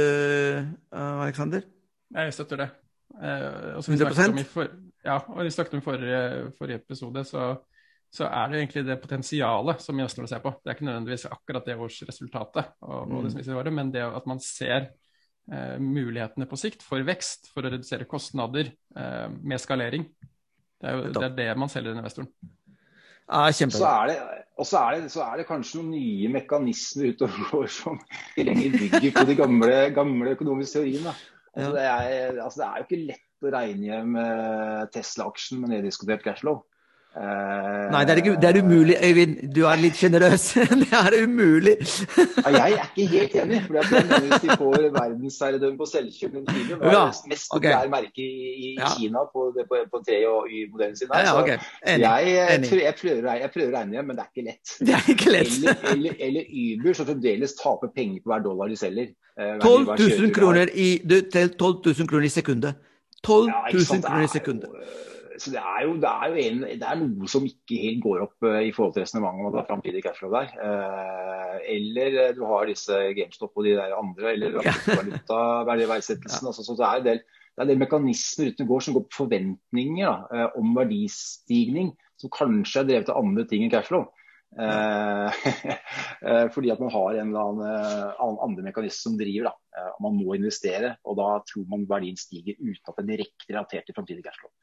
Aleksander? 0.94 1.64
Jeg 2.18 2.36
støtter 2.36 2.66
det. 2.66 2.68
Uh, 3.18 3.80
100 3.80 4.44
for, 4.52 4.76
Ja, 5.08 5.22
og 5.32 5.40
vi 5.46 5.54
snakket 5.54 5.78
om 5.78 5.82
i 5.82 5.86
forrige, 5.86 6.22
forrige 6.60 6.82
episode, 6.84 7.24
så, 7.26 7.56
så, 8.14 8.28
er 8.28 8.52
det 8.52 8.62
egentlig 8.62 8.86
det 8.88 9.00
potensialet 9.04 9.84
som 9.84 9.98
investorene 9.98 10.32
ser 10.32 10.44
på. 10.44 10.54
Det 10.62 10.72
er 10.72 10.78
ikke 10.78 10.88
nødvendigvis 10.88 11.28
akkurat 11.30 11.68
det 11.68 11.76
årsresultatet, 11.84 12.72
og, 12.88 13.12
og 13.12 13.28
det 13.28 13.46
som 13.46 13.60
året, 13.60 13.76
men 13.76 13.92
det 13.94 14.06
at 14.06 14.30
man 14.30 14.42
ser 14.44 14.90
mulighetene 15.80 16.44
på 16.50 16.58
sikt 16.60 16.82
for 16.84 17.00
vekst, 17.08 17.54
for 17.54 17.64
å 17.64 17.70
redusere 17.72 18.08
kostnader 18.10 18.74
med 19.40 19.62
skalering. 19.64 20.04
Det 20.82 20.90
er 20.90 20.98
jo 20.98 21.06
det, 21.16 21.24
er 21.24 21.38
det 21.38 21.46
man 21.56 21.72
selger 21.72 21.96
investoren. 21.96 22.28
Ja, 23.28 23.52
så 23.52 23.88
er 23.88 24.08
det, 24.08 24.18
og 24.56 24.66
så 24.66 24.80
er, 24.80 25.02
det, 25.02 25.12
så 25.12 25.24
er, 25.26 25.42
det, 25.42 25.48
kanskje 25.50 25.82
noen 25.82 25.90
nye 25.98 26.30
mekanismer 26.32 27.12
ute 27.12 27.28
og 27.28 27.40
går 27.52 27.66
som 27.76 27.98
lenger 28.48 28.78
bygger 28.78 29.12
på 29.18 29.24
de 29.28 29.36
gamle, 29.36 29.74
gamle 29.96 30.36
økonomiske 30.38 30.80
teoriene. 30.80 31.12
Altså, 31.52 31.72
det, 31.76 31.84
er, 31.84 32.40
altså, 32.44 32.62
det 32.62 32.68
er 32.68 32.78
jo 32.78 32.86
ikke 32.88 33.02
lett 33.10 33.46
å 33.48 33.52
regne 33.54 33.90
hjem 33.90 34.16
Tesla-aksjen 34.94 35.60
med 35.62 35.74
neddiskutert 35.76 36.24
cashflow. 36.24 36.62
Uh, 37.18 37.90
Nei, 37.90 38.04
det 38.06 38.12
er, 38.14 38.20
ikke, 38.22 38.34
det 38.42 38.50
er, 38.50 38.58
umulig, 38.62 38.96
Øyvind. 39.02 39.38
Du 39.56 39.64
er 39.66 39.80
litt 39.82 39.96
sjenerøs. 39.98 40.44
det 40.82 40.98
er 41.00 41.16
umulig. 41.24 41.74
ja, 42.46 42.52
jeg 42.52 42.76
er 42.78 42.92
ikke 42.94 43.08
helt 43.14 43.38
enig. 43.42 43.62
for 43.66 44.20
Hvis 44.26 44.44
de 44.44 44.58
får 44.60 44.86
verdensherredømme 44.98 45.80
på 45.80 45.88
selvkjøpende 45.92 46.54
biler 46.54 46.84
Det 46.84 46.92
er 46.92 47.24
mest 47.32 47.50
okay. 47.50 47.72
populære 47.72 47.90
merket 47.96 48.22
i, 48.22 48.52
i 48.68 48.70
ja. 48.78 48.92
Kina 48.94 49.24
på, 49.34 49.48
på, 49.72 49.82
på 49.96 50.04
tre- 50.10 50.22
og 50.30 50.46
Y-modellen 50.52 51.00
sin. 51.00 51.10
Ja, 51.14 51.34
okay. 51.42 51.58
jeg, 51.88 51.98
jeg, 52.04 52.62
jeg, 52.84 52.96
prøver, 53.02 53.32
jeg, 53.42 53.52
prøver, 53.56 53.72
å 53.72 53.76
regne 53.80 53.98
hjem, 53.98 54.12
men 54.12 54.20
det 54.20 54.26
er 54.28 54.32
ikke 54.36 54.48
lett. 54.52 54.78
Det 54.88 54.96
er 55.00 55.12
ikke 55.16 55.34
lett. 55.34 55.58
eller, 55.58 55.84
eller, 55.98 56.22
eller 56.30 56.56
Uber, 56.62 57.02
som 57.02 57.10
fremdeles 57.10 57.58
taper 57.58 57.94
penger 57.98 58.22
på 58.22 58.36
hver 58.36 58.46
dollar 58.46 58.70
de 58.70 58.78
selger. 58.78 59.12
12 59.38 59.90
000 59.98 60.32
kroner 60.38 60.70
i, 60.70 60.94
12 61.02 61.82
000 61.82 62.10
kroner 62.14 62.30
i 62.30 62.34
sekundet. 62.38 62.88
12 63.26 63.50
000 63.74 64.06
kroner 64.06 64.30
i 64.30 64.34
sekundet 64.38 65.14
så 65.38 65.52
det 65.54 65.62
er, 65.62 65.84
jo, 65.86 65.94
det, 66.02 66.10
er 66.10 66.32
jo 66.32 66.40
en, 66.42 66.62
det 66.82 66.88
er 66.88 67.00
noe 67.00 67.30
som 67.30 67.46
ikke 67.46 67.78
helt 67.82 68.02
går 68.04 68.24
opp 68.26 68.46
uh, 68.46 68.60
i 68.66 68.74
forhold 68.74 68.96
til 68.96 69.04
resonnementet 69.06 69.44
om 69.44 69.50
at 69.50 69.56
det 69.56 69.62
er 69.62 69.70
framtidig 69.70 70.04
cashflow 70.06 70.34
der. 70.34 70.54
Uh, 70.58 71.56
eller 71.74 72.18
uh, 72.18 72.36
du 72.38 72.44
har 72.50 72.70
disse 72.70 73.00
GameStop 73.18 73.54
og 73.54 73.68
de 73.68 73.76
der 73.78 73.98
andre, 73.98 74.34
eller 74.34 74.58
valutaverdsettelsen. 75.00 76.50
Altså, 76.50 76.66
så 76.66 76.78
det 76.78 76.88
er 76.88 77.02
en 77.02 77.08
del, 77.08 77.22
det 77.22 77.66
er 77.66 77.72
del 77.72 77.84
mekanismer 77.84 78.52
uten 78.52 78.70
går 78.70 78.86
som 78.86 78.98
går 78.98 79.08
på 79.08 79.20
forventninger 79.24 80.08
da, 80.08 80.48
om 80.58 80.78
verdistigning, 80.78 81.94
som 82.22 82.34
kanskje 82.34 82.84
er 82.84 82.90
drevet 82.92 83.14
av 83.14 83.22
andre 83.22 83.46
ting 83.50 83.66
enn 83.66 83.74
cashflow. 83.74 84.08
fordi 86.56 86.70
at 86.72 86.80
man 86.80 86.94
har 86.94 87.18
en 87.20 87.34
eller 87.34 87.50
annen 87.52 88.38
andre 88.46 88.64
mekanisme 88.70 89.10
som 89.10 89.18
driver. 89.20 89.52
da, 89.52 89.90
Man 90.02 90.16
må 90.18 90.38
investere, 90.38 90.96
og 91.04 91.18
da 91.20 91.28
tror 91.50 91.66
man 91.70 91.90
verdien 91.90 92.18
stiger 92.18 92.56
uten 92.62 92.88
at 92.88 92.96
det 92.96 93.04
er 93.04 93.12
direkte 93.12 93.52
relatert 93.52 93.90
til 93.90 93.98
framtidig 93.98 94.24
cashflow. 94.26 94.54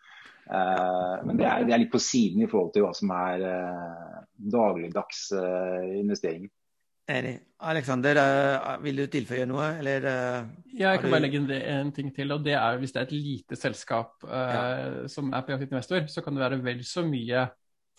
Uh, 0.44 1.24
men 1.24 1.38
det 1.38 1.46
er, 1.48 1.64
det 1.64 1.72
er, 1.72 1.80
litt 1.80 1.92
på 1.94 2.02
siden 2.02 2.44
i 2.44 2.50
forhold 2.50 2.74
til 2.74 2.84
hva 2.84 2.92
som 2.96 3.12
er 3.16 3.44
uh, 3.48 4.20
dagligdags 4.52 5.26
uh, 5.32 5.80
investeringer. 5.96 6.52
Enig. 7.08 7.34
Aleksander, 7.64 8.16
vil 8.80 9.02
du 9.02 9.04
tilføye 9.12 9.44
noe, 9.48 9.66
eller? 9.76 10.06
jeg 10.72 11.00
kan 11.00 11.12
bare 11.12 11.20
legge 11.20 11.36
en, 11.36 11.50
en, 11.52 11.90
ting 11.92 12.08
til. 12.16 12.32
og 12.32 12.40
det 12.44 12.54
er 12.56 12.78
Hvis 12.80 12.94
det 12.94 13.02
er 13.02 13.08
et 13.10 13.12
lite 13.12 13.58
selskap 13.60 14.24
ja. 14.24 15.04
som 15.12 15.28
er 15.28 15.44
privat 15.44 15.66
investor, 15.66 16.06
så 16.08 16.24
kan 16.24 16.32
det 16.32 16.44
være 16.44 16.62
vel 16.64 16.80
så 16.88 17.04
mye 17.04 17.42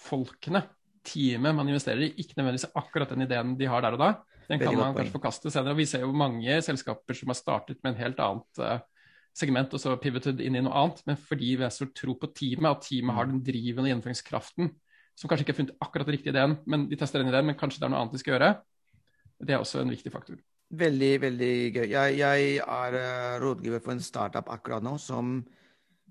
folkene, 0.01 0.63
teamet 1.05 1.53
man 1.53 1.69
investerer 1.69 2.01
i, 2.01 2.11
ikke 2.17 2.39
nødvendigvis 2.39 2.72
akkurat 2.81 3.13
den 3.13 3.27
ideen 3.27 3.53
de 3.59 3.70
har 3.70 3.85
der 3.85 3.98
og 3.98 4.01
da. 4.01 4.09
Den 4.50 4.61
kan 4.61 4.77
man 4.77 4.98
kanskje 4.98 5.13
forkaste 5.13 5.53
senere. 5.53 5.77
og 5.77 5.81
Vi 5.83 5.87
ser 5.89 6.01
jo 6.01 6.09
mange 6.13 6.57
selskaper 6.65 7.17
som 7.17 7.29
har 7.29 7.37
startet 7.37 7.81
med 7.83 7.93
en 7.93 8.01
helt 8.01 8.25
annet 8.25 8.65
segment 9.35 9.74
og 9.75 9.81
så 9.81 9.95
pivoted 10.00 10.39
inn 10.43 10.55
i 10.55 10.63
noe 10.63 10.75
annet, 10.79 11.01
men 11.09 11.19
fordi 11.19 11.53
investor 11.57 11.89
tror 11.95 12.17
på 12.21 12.31
teamet, 12.31 12.69
at 12.71 12.85
teamet 12.87 13.17
har 13.17 13.29
den 13.29 13.41
drivende 13.43 13.91
gjennomføringskraften, 13.91 14.71
som 15.15 15.31
kanskje 15.31 15.45
ikke 15.45 15.53
har 15.53 15.59
funnet 15.61 15.77
akkurat 15.83 16.07
den 16.07 16.15
riktige 16.15 16.33
ideen, 16.35 16.57
men 16.71 16.87
de 16.91 17.00
tester 17.00 17.21
den 17.21 17.31
ideen, 17.31 17.50
men 17.50 17.57
kanskje 17.59 17.81
det 17.81 17.87
er 17.87 17.93
noe 17.93 18.03
annet 18.03 18.15
de 18.15 18.21
skal 18.21 18.35
gjøre, 18.35 18.51
det 19.45 19.55
er 19.55 19.63
også 19.63 19.81
en 19.83 19.91
viktig 19.91 20.11
faktor. 20.13 20.39
Veldig, 20.75 21.11
veldig 21.21 21.53
gøy. 21.75 21.85
Jeg, 21.91 22.15
jeg 22.17 22.45
er 22.63 22.95
uh, 22.98 23.35
rådgiver 23.43 23.83
for 23.83 23.93
en 23.93 24.01
startup 24.01 24.48
akkurat 24.50 24.83
nå 24.83 24.95
som 25.01 25.37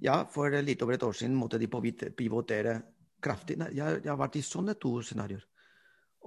ja, 0.04 0.20
for 0.30 0.52
litt 0.62 0.82
over 0.84 0.96
et 0.96 1.06
år 1.06 1.16
siden 1.16 1.37
måtte 1.38 1.58
de 1.58 1.68
pivotere 1.68 2.76
kraftig. 3.24 3.56
Jeg, 3.72 4.00
jeg 4.04 4.10
har 4.10 4.20
vært 4.20 4.38
i 4.38 4.44
sånne 4.44 4.76
to 4.80 4.98
scenarioer. 5.02 5.42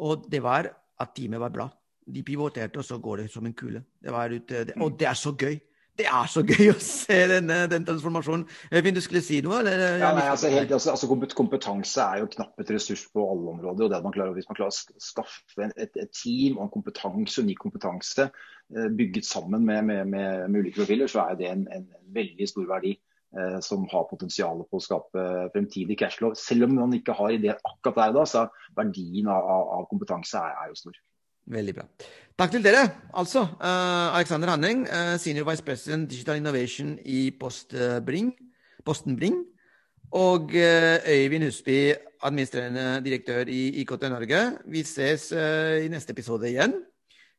Og 0.03 0.27
det 0.29 0.41
var 0.43 0.69
at 0.69 1.13
teamet 1.15 1.41
var 1.41 1.53
bra. 1.53 1.67
De 2.07 2.23
pivoterte, 2.23 2.79
og 2.79 2.85
så 2.87 2.97
går 3.03 3.23
det 3.23 3.31
som 3.33 3.45
en 3.45 3.55
kule. 3.57 3.83
Det 3.99 4.13
ute, 4.13 4.63
det, 4.69 4.75
og 4.79 4.95
det 4.99 5.07
er 5.09 5.17
så 5.17 5.33
gøy 5.35 5.57
det 5.97 6.05
er 6.05 6.27
så 6.29 6.43
gøy 6.45 6.69
å 6.71 6.77
se 6.83 7.17
denne, 7.31 7.57
den 7.71 7.85
transformasjonen. 7.87 8.45
Øyvind, 8.69 8.97
du 8.97 9.01
skulle 9.01 9.23
si 9.25 9.39
noe? 9.45 9.63
Eller? 9.63 9.97
Ja, 10.01 10.11
nei, 10.13 10.27
altså, 10.29 10.51
helt, 10.53 10.71
altså, 10.75 10.93
altså, 10.93 11.09
kompetanse 11.37 12.03
er 12.03 12.21
jo 12.21 12.29
knapp 12.35 12.61
et 12.61 12.71
ressurs 12.75 13.07
på 13.13 13.23
alle 13.25 13.55
områder. 13.55 13.87
og 13.87 13.93
det 13.93 14.01
man 14.03 14.13
klarer, 14.13 14.35
Hvis 14.37 14.49
man 14.49 14.59
klarer 14.59 14.75
å 14.75 15.01
skaffe 15.01 15.71
et, 15.73 15.97
et 15.97 16.13
team 16.13 16.59
og 16.59 16.67
en 16.67 16.75
kompetanse, 16.75 17.41
unik 17.41 17.63
kompetanse 17.65 18.27
eh, 18.29 18.87
bygget 18.99 19.25
sammen 19.25 19.65
med, 19.65 19.83
med, 19.89 20.05
med, 20.13 20.45
med, 20.51 20.61
ulike 20.61 20.83
profiler, 20.83 21.09
så 21.09 21.25
er 21.25 21.41
det 21.41 21.49
en, 21.49 21.67
en, 21.73 21.89
veldig 22.13 22.47
stor 22.47 22.69
verdi 22.69 22.93
eh, 22.93 23.57
som 23.65 23.89
har 23.89 24.07
potensial 24.11 24.61
på 24.69 24.77
å 24.77 24.85
skape 24.85 25.27
fremtidig 25.55 25.97
cashflow. 25.97 26.37
Selv 26.37 26.69
om 26.69 26.77
man 26.77 26.93
ikke 26.97 27.17
har 27.17 27.33
ideer 27.33 27.57
akkurat 27.65 28.03
der 28.03 28.17
da, 28.21 28.29
så 28.29 28.47
verdien 28.77 29.33
av, 29.33 29.49
av 29.79 29.89
kompetanse 29.89 30.37
er, 30.37 30.61
er 30.61 30.73
jo 30.75 30.81
stor. 30.85 31.01
Veldig 31.47 31.75
bra. 31.77 31.85
Takk 32.37 32.51
til 32.53 32.63
dere. 32.63 32.83
Altså, 33.17 33.45
uh, 33.57 34.13
Alexander 34.17 34.51
Hanning, 34.51 34.83
uh, 34.85 35.15
Senior 35.17 35.47
Vice 35.47 35.63
President 35.63 36.09
Digital 36.11 36.37
Innovation 36.37 36.97
i 37.05 37.31
Postbring, 37.39 38.33
Posten 38.85 39.15
Bring. 39.17 39.45
Og 40.11 40.53
Øyvind 40.53 41.43
Husby, 41.43 41.93
administrerende 42.23 43.01
direktør 43.03 43.49
i 43.51 43.81
IKT 43.81 44.05
Norge. 44.07 44.37
Vi 44.71 44.83
ses 44.83 45.31
i 45.83 45.89
neste 45.91 46.13
episode 46.15 46.47
igjen. 46.47 46.77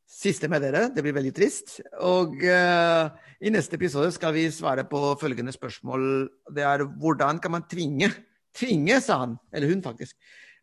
Siste 0.05 0.51
med 0.53 0.61
dere. 0.61 0.91
Det 0.93 1.01
blir 1.01 1.17
veldig 1.17 1.33
trist. 1.33 1.79
Og 2.05 2.37
i 2.45 3.55
neste 3.55 3.81
episode 3.81 4.13
skal 4.13 4.37
vi 4.37 4.51
svare 4.53 4.85
på 4.85 5.17
følgende 5.17 5.57
spørsmål. 5.57 6.29
Det 6.53 6.63
er 6.63 6.85
hvordan 6.85 7.41
kan 7.41 7.57
man 7.57 7.65
tvinge, 7.73 8.13
tvinge, 8.53 9.01
sa 9.01 9.23
han, 9.25 9.39
eller 9.49 9.73
hun 9.73 9.83
faktisk, 9.83 10.13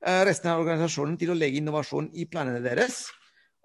resten 0.05 0.53
av 0.53 0.61
organisasjonen 0.61 1.17
til 1.17 1.33
å 1.33 1.39
legge 1.41 1.57
innovasjon 1.57 2.13
i 2.13 2.29
planene 2.29 2.61
deres? 2.61 3.07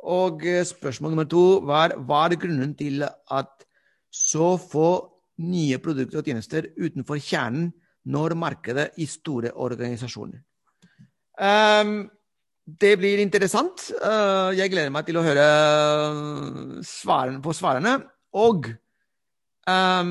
Og 0.08 0.44
eh, 0.46 0.64
spørsmål 0.64 1.12
nummer 1.12 1.28
to 1.28 1.60
var 1.66 1.96
hva 1.98 2.24
er 2.28 2.38
grunnen 2.40 2.72
til 2.78 3.04
at 3.04 3.66
så 4.10 4.54
få 4.58 4.90
nye 5.40 5.78
produkter 5.80 6.20
og 6.20 6.28
tjenester 6.28 6.70
utenfor 6.76 7.20
kjernen 7.22 7.70
når 8.10 8.34
markedet 8.38 8.88
i 9.00 9.06
store 9.08 9.52
organisasjoner? 9.60 10.40
Um, 11.40 12.08
det 12.80 12.94
blir 13.00 13.20
interessant. 13.22 13.90
Uh, 14.00 14.52
jeg 14.56 14.72
gleder 14.72 14.92
meg 14.92 15.06
til 15.08 15.20
å 15.20 15.24
høre 15.24 15.46
svaren 16.86 17.40
på 17.44 17.54
svarene. 17.56 17.98
Og 18.40 18.70
um, 19.68 20.10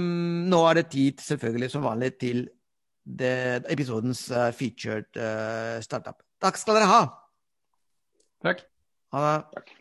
nå 0.50 0.64
er 0.70 0.82
det 0.82 0.90
tid, 0.94 1.26
selvfølgelig 1.26 1.72
som 1.74 1.86
vanlig, 1.86 2.14
til 2.22 2.46
det, 3.04 3.66
episodens 3.72 4.28
uh, 4.34 4.50
featured 4.56 5.10
uh, 5.18 5.78
startup. 5.86 6.22
Takk 6.42 6.60
skal 6.62 6.80
dere 6.80 6.90
ha. 6.90 7.04
Takk. 8.46 8.66
Ha 9.14 9.26
det. 9.26 9.38
Takk. 9.58 9.79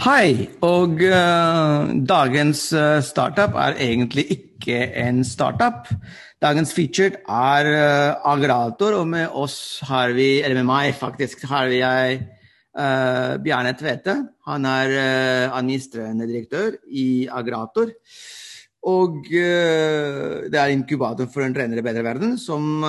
Hei, 0.00 0.46
og 0.64 0.94
uh, 1.04 1.90
dagens 2.08 2.60
uh, 2.72 3.02
startup 3.04 3.52
er 3.60 3.74
egentlig 3.84 4.22
ikke 4.32 4.78
en 4.96 5.18
startup. 5.28 5.90
Dagens 6.40 6.70
featured 6.72 7.18
er 7.28 7.66
uh, 7.68 8.30
Agrator, 8.32 8.94
og 8.96 9.10
med 9.12 9.34
oss 9.36 9.82
har 9.84 10.14
vi, 10.16 10.38
eller 10.40 10.56
med 10.62 10.70
meg 10.70 10.94
faktisk, 10.96 11.44
har 11.50 11.68
vi 11.68 11.82
jeg 11.82 12.22
Bjarne 13.44 13.74
Tvete. 13.76 14.14
Han 14.48 14.64
er 14.70 14.92
administrerende 15.50 16.28
direktør 16.30 16.78
i 16.86 17.26
Agrator. 17.26 17.90
Og 18.86 19.26
det 19.26 20.54
er 20.54 20.70
inkubator 20.70 21.26
for 21.34 21.42
en 21.44 21.56
renere, 21.58 21.82
bedre 21.82 22.06
verden, 22.06 22.38
som 22.38 22.86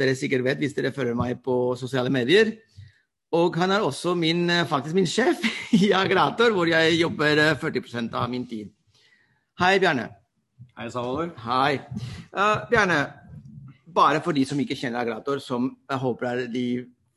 dere 0.00 0.16
sikkert 0.16 0.46
vet 0.48 0.64
hvis 0.64 0.74
dere 0.74 0.94
følger 0.96 1.18
meg 1.20 1.44
på 1.44 1.76
sosiale 1.78 2.10
medier. 2.10 2.56
Og 3.30 3.54
han 3.62 3.70
er 3.70 3.84
også 3.86 4.16
min, 4.18 4.48
eh, 4.50 4.66
faktisk 4.66 4.94
min 4.94 5.06
sjef 5.06 5.42
i 5.82 5.92
Agrator, 5.94 6.50
hvor 6.50 6.66
jeg 6.66 6.98
jobber 6.98 7.54
40 7.60 7.78
eh, 7.78 8.08
av 8.18 8.30
min 8.30 8.46
tid. 8.46 8.72
Hei, 9.60 9.78
Bjarne. 9.78 10.08
Hei, 10.76 10.88
Salvador. 10.90 11.30
Hei. 11.44 11.78
Uh, 12.34 12.66
Bjarne, 12.70 12.98
bare 13.86 14.22
for 14.24 14.34
de 14.34 14.42
som 14.48 14.58
ikke 14.58 14.74
kjenner 14.78 15.04
Agrator, 15.04 15.38
som 15.38 15.68
jeg 15.88 16.02
håper 16.02 16.26
er 16.26 16.42
de 16.50 16.64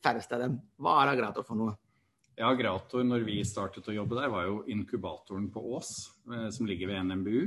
færreste 0.04 0.36
av 0.36 0.44
dem, 0.44 0.60
hva 0.78 1.00
er 1.02 1.14
Agrator 1.16 1.46
for 1.46 1.58
noe? 1.58 1.74
Ja, 2.38 2.50
Agrator, 2.50 3.02
når 3.06 3.26
vi 3.26 3.40
startet 3.46 3.88
å 3.90 3.94
jobbe 3.94 4.18
der, 4.18 4.30
var 4.30 4.46
jo 4.46 4.60
inkubatoren 4.70 5.48
på 5.54 5.62
Ås, 5.74 5.92
eh, 6.30 6.48
som 6.54 6.66
ligger 6.70 6.92
ved 6.92 7.10
NMBU. 7.10 7.42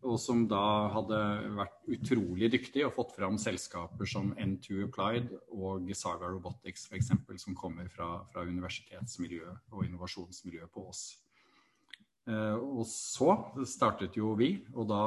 Og 0.00 0.16
som 0.16 0.46
da 0.48 0.88
hadde 0.94 1.16
vært 1.58 1.90
utrolig 1.92 2.48
dyktig 2.54 2.86
og 2.86 2.94
fått 2.96 3.12
fram 3.18 3.36
selskaper 3.40 4.08
som 4.08 4.30
N2 4.32 4.86
Applied 4.86 5.34
og 5.52 5.90
Saga 5.98 6.30
Robotics 6.32 6.86
f.eks., 6.88 7.12
som 7.42 7.56
kommer 7.58 7.90
fra, 7.92 8.22
fra 8.32 8.46
universitetsmiljøet 8.48 9.74
og 9.74 9.84
innovasjonsmiljøet 9.84 10.72
på 10.72 10.86
Ås. 10.88 11.04
Eh, 12.30 12.56
og 12.56 12.86
så 12.88 13.36
startet 13.68 14.16
jo 14.16 14.32
vi, 14.40 14.54
og 14.72 14.88
da 14.88 15.02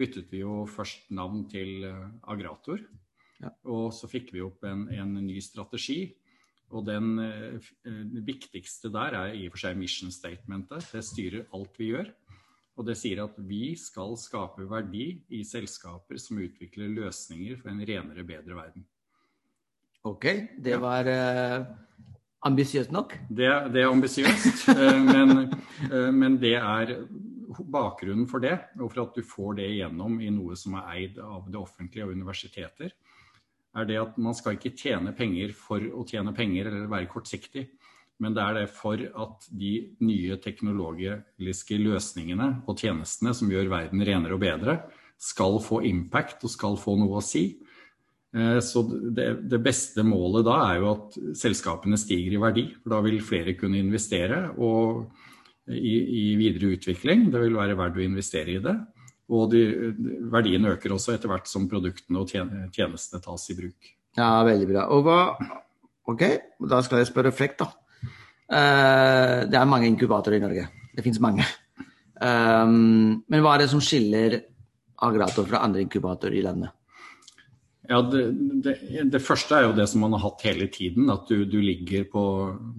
byttet 0.00 0.32
vi 0.32 0.42
jo 0.42 0.64
først 0.72 1.10
navn 1.14 1.44
til 1.50 1.84
eh, 1.88 2.04
Agrator. 2.32 2.80
Ja. 3.42 3.52
Og 3.68 3.90
så 3.92 4.08
fikk 4.10 4.32
vi 4.34 4.44
opp 4.44 4.64
en, 4.64 4.86
en 4.88 5.18
ny 5.20 5.36
strategi. 5.44 6.14
Og 6.74 6.86
den 6.88 7.18
eh, 7.20 7.72
viktigste 8.24 8.90
der 8.92 9.16
er 9.20 9.36
i 9.36 9.46
og 9.48 9.54
for 9.54 9.66
seg 9.66 9.78
mission 9.78 10.12
statementet. 10.14 10.88
Det 10.94 11.04
styrer 11.06 11.48
alt 11.54 11.76
vi 11.80 11.92
gjør. 11.92 12.08
Og 12.74 12.86
det 12.88 12.96
sier 12.98 13.22
at 13.22 13.36
vi 13.46 13.76
skal 13.78 14.16
skape 14.18 14.66
verdi 14.70 15.06
i 15.36 15.44
selskaper 15.46 16.18
som 16.18 16.40
utvikler 16.42 16.90
løsninger 16.90 17.60
for 17.60 17.70
en 17.70 17.84
renere, 17.86 18.26
bedre 18.26 18.56
verden. 18.58 18.86
Ok, 20.04 20.26
det 20.60 20.76
var 20.82 21.06
uh, 21.08 21.68
ambisiøst 22.44 22.90
nok? 22.92 23.14
Det, 23.30 23.48
det 23.72 23.84
er 23.84 23.92
ambisiøst, 23.92 24.66
uh, 24.74 24.98
men, 25.14 25.46
uh, 25.86 26.10
men, 26.12 26.36
det 26.42 26.56
er 26.58 26.96
bakgrunnen 27.54 28.26
for 28.28 28.42
det, 28.42 28.58
og 28.80 28.90
for 28.90 29.04
at 29.06 29.16
du 29.16 29.22
får 29.24 29.60
det 29.62 29.70
igjennom 29.76 30.18
i 30.20 30.32
noe 30.34 30.58
som 30.58 30.74
er 30.80 30.90
eid 30.98 31.22
av 31.22 31.46
det 31.46 31.60
offentlige 31.60 32.04
og 32.04 32.12
universiteter, 32.18 32.90
er 33.74 33.88
det 33.88 33.96
at 34.02 34.18
man 34.22 34.36
skal 34.36 34.58
ikke 34.58 34.74
tjene 34.76 35.14
penger 35.16 35.54
for 35.56 35.82
å 35.94 36.04
tjene 36.06 36.34
penger 36.36 36.68
eller 36.68 36.90
være 36.90 37.10
kortsiktig. 37.10 37.64
Men 38.24 38.36
det 38.36 38.44
er 38.44 38.56
det 38.56 38.68
for 38.72 39.00
at 39.00 39.48
de 39.52 39.74
nye 40.04 40.38
teknologiske 40.40 41.76
løsningene 41.82 42.50
og 42.64 42.80
tjenestene 42.80 43.34
som 43.36 43.50
gjør 43.52 43.68
verden 43.72 44.04
renere 44.06 44.38
og 44.38 44.42
bedre, 44.44 44.78
skal 45.20 45.60
få 45.62 45.82
impact 45.86 46.44
og 46.44 46.52
skal 46.52 46.78
få 46.80 46.96
noe 47.00 47.20
å 47.20 47.24
si. 47.24 47.44
Eh, 48.34 48.58
så 48.64 48.82
det, 48.88 49.28
det, 49.50 49.60
beste 49.62 50.02
målet 50.06 50.46
da 50.48 50.56
er 50.70 50.80
jo 50.80 50.90
at 50.94 51.18
selskapene 51.38 51.98
stiger 52.00 52.34
i 52.34 52.42
verdi. 52.42 52.66
For 52.82 52.96
da 52.96 53.02
vil 53.04 53.20
flere 53.24 53.54
kunne 53.58 53.82
investere 53.82 54.46
og 54.56 55.04
i, 55.70 55.94
i 55.94 56.24
videre 56.40 56.74
utvikling. 56.74 57.28
Det 57.32 57.44
vil 57.44 57.60
være 57.60 57.78
verdt 57.78 58.00
å 58.00 58.04
investere 58.04 58.56
i 58.56 58.62
det. 58.64 58.74
Og 59.34 59.52
de, 59.54 59.62
verdien 60.32 60.66
øker 60.68 60.96
også 60.96 61.14
etter 61.14 61.30
hvert 61.30 61.48
som 61.48 61.68
produktene 61.70 62.20
og 62.20 62.32
tjenestene 62.74 63.22
tas 63.24 63.46
i 63.52 63.56
bruk. 63.60 63.94
Ja, 64.18 64.32
veldig 64.46 64.68
bra. 64.70 64.88
Og 64.94 65.06
hva 65.06 65.20
Ok, 66.04 66.20
da 66.68 66.82
skal 66.84 67.00
jeg 67.00 67.08
spørre 67.08 67.30
frekt, 67.32 67.62
da. 67.62 67.70
Uh, 68.54 69.50
det 69.50 69.58
er 69.58 69.66
mange 69.66 69.88
inkubatorer 69.90 70.38
i 70.38 70.44
Norge. 70.44 70.68
Det 70.94 71.02
finnes 71.02 71.18
mange. 71.22 71.42
Um, 72.22 73.24
men 73.26 73.42
hva 73.42 73.56
er 73.56 73.64
det 73.64 73.72
som 73.72 73.82
skiller 73.82 74.38
Agrator 75.02 75.42
fra 75.48 75.64
andre 75.66 75.82
inkubatorer 75.82 76.36
i 76.38 76.44
landet? 76.46 76.70
Ja, 77.84 77.98
det, 78.00 78.32
det, 78.64 78.72
det, 79.12 79.20
første 79.20 79.58
er 79.58 79.66
jo 79.66 79.74
det 79.76 79.84
som 79.90 80.00
man 80.06 80.14
har 80.16 80.22
hatt 80.22 80.40
hele 80.46 80.68
tiden. 80.72 81.10
At 81.12 81.28
du, 81.28 81.44
du 81.44 81.60
ligger 81.60 82.06
på, 82.08 82.24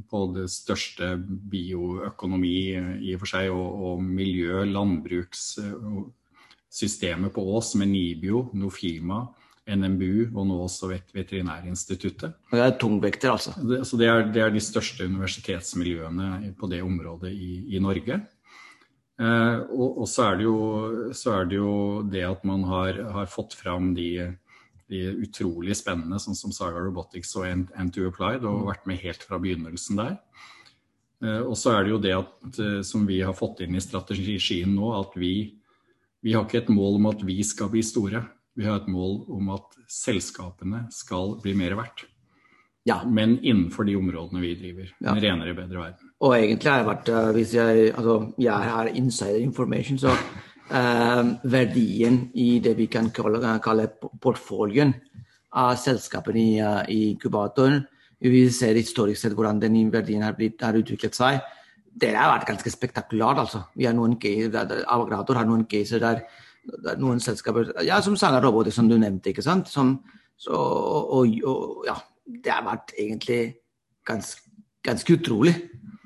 på, 0.10 0.34
det 0.34 0.50
største 0.50 1.14
bioøkonomi 1.52 2.74
i 3.06 3.14
og 3.14 3.20
for 3.22 3.30
seg, 3.36 3.54
og, 3.54 3.70
og 3.92 4.02
miljø, 4.02 4.66
landbrukssystemet 4.66 7.30
på 7.36 7.42
Ås 7.54 7.76
med 7.78 7.88
Nibio, 7.92 8.50
Nofima, 8.58 9.30
NMBU 9.66 10.36
og 10.36 10.46
nå 10.46 10.60
også 10.68 10.92
Veterinærinstituttet. 11.16 12.38
Det 12.52 12.62
er 12.62 12.78
tungvekter, 12.80 13.34
altså? 13.34 13.56
Det, 13.66 13.82
så 13.90 13.98
det 13.98 14.10
er, 14.12 14.26
det 14.30 14.44
er, 14.44 14.54
de 14.54 14.62
største 14.62 15.08
universitetsmiljøene 15.10 16.54
på 16.60 16.70
det 16.70 16.84
området 16.86 17.34
i, 17.34 17.52
i 17.74 17.82
Norge. 17.82 18.20
Eh, 19.16 19.60
og, 19.72 20.02
og 20.04 20.10
så, 20.12 20.30
er 20.30 20.44
jo, 20.46 20.56
så, 21.16 21.40
er 21.40 21.50
det 21.50 21.58
jo, 21.58 21.76
det 22.12 22.26
at 22.28 22.44
man 22.48 22.66
har, 22.70 23.00
har 23.16 23.32
fått 23.32 23.56
fram 23.58 23.94
de, 23.98 24.10
de, 24.92 25.06
utrolig 25.26 25.78
spennende, 25.80 26.20
sånn 26.22 26.38
som 26.38 26.54
Saga 26.54 26.84
Robotics 26.84 27.34
og 27.40 27.48
N2 27.48 28.10
Applied, 28.12 28.46
og 28.46 28.68
vært 28.70 28.86
med 28.90 29.02
helt 29.02 29.26
fra 29.26 29.42
begynnelsen 29.42 30.02
der. 30.02 30.20
Eh, 31.24 31.42
og 31.42 31.56
så 31.58 31.74
er 31.74 31.86
det 31.86 31.96
jo 31.96 32.02
det 32.06 32.16
at, 32.20 32.62
eh, 32.62 32.80
som 32.86 33.10
vi 33.10 33.24
har 33.26 33.38
fått 33.38 33.66
inn 33.66 33.78
i 33.78 33.84
strategien 33.84 34.76
nå, 34.76 34.94
at 35.00 35.18
vi, 35.18 35.36
vi 36.22 36.36
har 36.36 36.46
ikke 36.46 36.66
et 36.66 36.74
mål 36.74 37.00
om 37.00 37.10
at 37.16 37.26
vi 37.26 37.42
skal 37.48 37.72
bli 37.74 37.82
store. 37.86 38.28
Vi 38.56 38.66
har 38.66 38.80
et 38.80 38.92
mål 38.92 39.26
om 39.36 39.50
at 39.56 39.76
selskapene 39.92 40.86
skal 40.96 41.38
bli 41.44 41.56
mer 41.58 41.76
verdt. 41.76 42.06
Ja. 42.86 43.02
Men 43.04 43.40
innenfor 43.42 43.88
de 43.88 43.96
områdene 43.98 44.42
vi 44.44 44.54
driver. 44.60 44.92
Ja. 45.00 45.16
En 45.16 45.22
renere, 45.22 45.56
bedre 45.58 45.82
verden. 45.82 46.12
Og 46.22 46.36
egentlig 46.38 46.70
har 46.70 46.84
jeg 46.84 46.88
vært, 46.88 47.10
eh, 47.10 47.32
hvis 47.34 47.54
jeg, 47.56 47.88
altså, 47.96 48.18
jeg 48.38 48.70
har 48.72 48.92
insider 48.94 49.42
information, 49.42 49.98
så 49.98 50.14
eh, 50.70 51.24
verdien 51.44 52.30
i 52.34 52.60
det 52.60 52.78
vi 52.78 52.86
kan 52.86 53.10
kalle, 53.10 53.42
kalle 53.64 53.90
portfolien 54.22 54.94
av 55.56 55.76
selskapene 55.80 56.40
i, 56.42 56.56
uh, 56.60 56.82
i 56.92 57.12
inkubatoren 57.14 57.86
Vi 58.20 58.48
ser 58.52 58.76
historisk 58.76 59.22
sett 59.22 59.36
hvordan 59.36 59.60
den 59.62 59.92
verdien 59.92 60.24
har, 60.24 60.34
blitt, 60.34 60.62
har 60.64 60.76
utviklet 60.76 61.16
seg. 61.16 61.42
Det 61.96 62.14
har 62.16 62.32
vært 62.32 62.48
ganske 62.48 62.72
spektakulært, 62.72 63.42
altså. 63.44 63.62
Vi 63.76 63.86
har 63.86 63.94
noen 63.94 64.16
caser, 64.20 64.82
Avogrator 64.88 65.38
har 65.38 65.46
noen 65.46 65.66
caser 65.70 66.02
der 66.02 66.24
noen 67.00 67.22
selskaper 67.24 67.72
ja, 67.86 68.02
som 68.04 68.18
Saga 68.20 68.42
som 68.72 68.90
du 68.90 68.98
nevnte, 68.98 69.32
ikke 69.32 69.46
sant. 69.46 69.70
Som, 69.72 70.00
så, 70.38 70.56
og, 70.56 71.32
og, 71.46 71.86
ja, 71.88 71.98
det 72.26 72.52
har 72.52 72.66
vært 72.66 72.96
egentlig 72.98 73.42
ganske, 74.08 74.42
ganske 74.86 75.20
utrolig. 75.20 75.56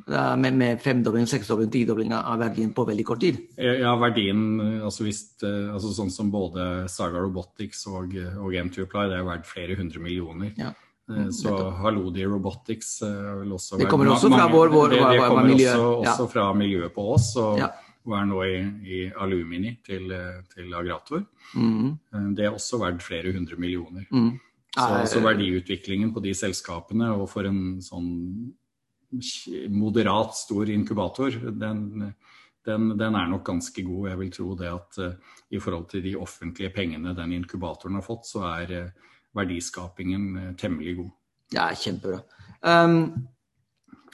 Med, 0.10 0.56
med 0.58 0.80
femdobling, 0.82 1.28
seksdobling, 1.30 1.68
tidobling 1.70 2.16
av 2.18 2.40
verdien 2.42 2.72
på 2.74 2.82
veldig 2.88 3.04
kort 3.06 3.20
tid. 3.22 3.36
Ja, 3.62 3.92
verdien, 4.02 4.40
altså, 4.82 5.04
hvis, 5.06 5.20
altså 5.46 5.92
sånn 5.94 6.10
som 6.10 6.32
både 6.34 6.88
Saga 6.90 7.22
Robotics 7.22 7.84
og, 7.92 8.16
og 8.42 8.56
M2Apply, 8.58 9.04
det 9.12 9.20
er 9.20 9.28
verdt 9.28 9.46
flere 9.46 9.78
hundre 9.78 10.02
millioner. 10.02 10.56
Ja. 10.58 10.72
Eh, 11.14 11.30
så 11.30 11.54
Halodi 11.84 12.26
Robotics 12.26 13.04
eh, 13.06 13.30
vil 13.44 13.54
også 13.54 13.78
Det 13.84 13.92
kommer 13.92 14.10
også 14.16 14.34
fra 14.34 14.50
vår, 14.50 14.74
vår, 14.74 14.96
det, 14.96 15.04
det 15.14 15.22
kommer 15.28 15.46
miljø. 15.52 15.70
også, 15.76 16.10
også 16.10 16.28
fra 16.34 16.48
miljøet 16.58 16.98
på 16.98 17.06
oss. 17.14 17.30
Og, 17.38 17.62
ja 17.62 17.70
og 18.08 18.16
er 18.16 18.28
nå 18.30 18.44
i, 18.48 18.60
i 18.88 19.00
alumini 19.22 19.74
til, 19.86 20.12
til 20.54 20.74
Agrator. 20.74 21.26
Mm. 21.54 21.98
Det 22.38 22.46
er 22.46 22.56
også 22.56 22.80
verdt 22.82 23.04
flere 23.04 23.34
hundre 23.36 23.58
millioner. 23.60 24.06
Mm. 24.12 24.38
Så, 24.78 25.06
så, 25.10 25.20
verdiutviklingen 25.26 26.14
på 26.14 26.22
de 26.24 26.34
selskapene, 26.38 27.10
og 27.18 27.26
for 27.32 27.48
en 27.50 27.80
sånn 27.82 28.10
moderat 29.74 30.36
stor 30.38 30.70
inkubator, 30.70 31.34
den, 31.58 32.12
den, 32.68 32.92
den 33.00 33.18
er 33.18 33.32
nok 33.32 33.48
ganske 33.48 33.84
god. 33.86 34.10
Jeg 34.12 34.20
vil 34.20 34.32
tro 34.36 34.50
det 34.60 34.70
at 34.70 35.00
uh, 35.02 35.40
i 35.50 35.62
forhold 35.62 35.90
til 35.90 36.04
de 36.06 36.16
offentlige 36.20 36.74
pengene 36.76 37.16
den 37.18 37.34
inkubatoren 37.40 37.98
har 37.98 38.06
fått, 38.06 38.30
så 38.30 38.46
er 38.52 38.76
uh, 38.86 39.16
verdiskapingen 39.40 40.30
uh, 40.38 40.52
temmelig 40.60 41.00
god. 41.02 41.12
Ja, 41.56 41.72
kjempebra. 41.74 42.22
Um, 42.62 43.26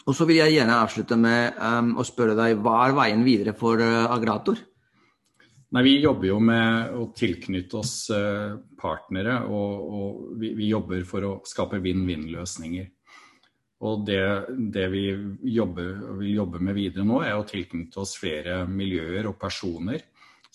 og 0.05 0.13
så 0.13 0.27
vil 0.29 0.39
jeg 0.43 0.53
gjerne 0.53 0.77
avslutte 0.83 1.17
med 1.17 1.57
um, 1.57 1.95
å 1.97 2.05
spørre 2.05 2.37
deg, 2.37 2.59
hva 2.61 2.83
er 2.85 2.97
veien 2.97 3.25
videre 3.25 3.55
for 3.57 3.81
uh, 3.81 4.05
Agrator? 4.13 4.59
Nei, 5.73 5.81
Vi 5.83 5.95
jobber 6.03 6.29
jo 6.29 6.39
med 6.45 6.93
å 6.93 7.07
tilknytte 7.17 7.79
oss 7.81 7.95
uh, 8.13 8.53
partnere, 8.77 9.39
og, 9.49 9.87
og 9.99 10.19
vi, 10.39 10.53
vi, 10.57 10.69
jobber 10.69 11.01
for 11.09 11.25
å 11.25 11.31
skape 11.47 11.81
vinn-vinn-løsninger. 11.83 12.91
Og 13.85 14.05
det, 14.07 14.21
det, 14.71 14.85
vi 14.93 15.07
jobber, 15.51 15.89
vil 16.21 16.35
jobbe 16.37 16.61
med 16.63 16.77
videre 16.77 17.03
nå, 17.05 17.19
er 17.25 17.35
å 17.35 17.47
tilknytte 17.49 17.99
oss 18.05 18.15
flere 18.21 18.61
miljøer 18.69 19.27
og 19.27 19.39
personer 19.41 20.05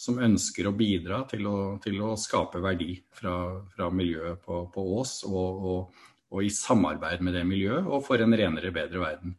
som 0.01 0.23
ønsker 0.23 0.71
å 0.71 0.73
bidra 0.73 1.25
til 1.29 1.45
å, 1.51 1.57
til 1.83 1.99
å 2.01 2.15
skape 2.17 2.63
verdi 2.65 2.95
fra, 3.13 3.35
fra 3.75 3.91
miljøet 3.93 4.41
på, 4.47 4.63
på 4.73 4.85
Ås, 4.97 5.19
og, 5.29 5.67
og, 5.73 6.07
og 6.31 6.47
i 6.47 6.51
samarbeid 6.55 7.23
med 7.27 7.35
det 7.35 7.45
miljøet, 7.47 7.87
og 7.87 8.05
for 8.07 8.23
en 8.23 8.35
renere, 8.39 8.73
bedre 8.75 9.03
verden. 9.03 9.37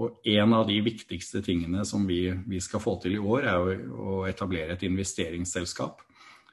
Og 0.00 0.24
en 0.28 0.54
av 0.56 0.64
de 0.68 0.78
viktigste 0.84 1.42
tingene 1.44 1.84
som 1.88 2.06
vi, 2.08 2.24
vi 2.48 2.60
skal 2.64 2.80
få 2.80 2.96
til 3.02 3.18
i 3.18 3.20
år, 3.20 3.48
er 3.48 3.60
å, 3.60 3.76
å 3.92 4.18
etablere 4.28 4.76
et 4.76 4.84
investeringsselskap 4.88 6.00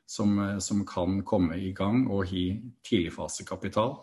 som, 0.09 0.35
som, 0.59 0.83
kan 0.87 1.21
komme 1.27 1.59
i 1.59 1.71
gang 1.75 2.07
og 2.09 2.31
gi 2.33 2.51
tidligfasekapital 2.87 3.95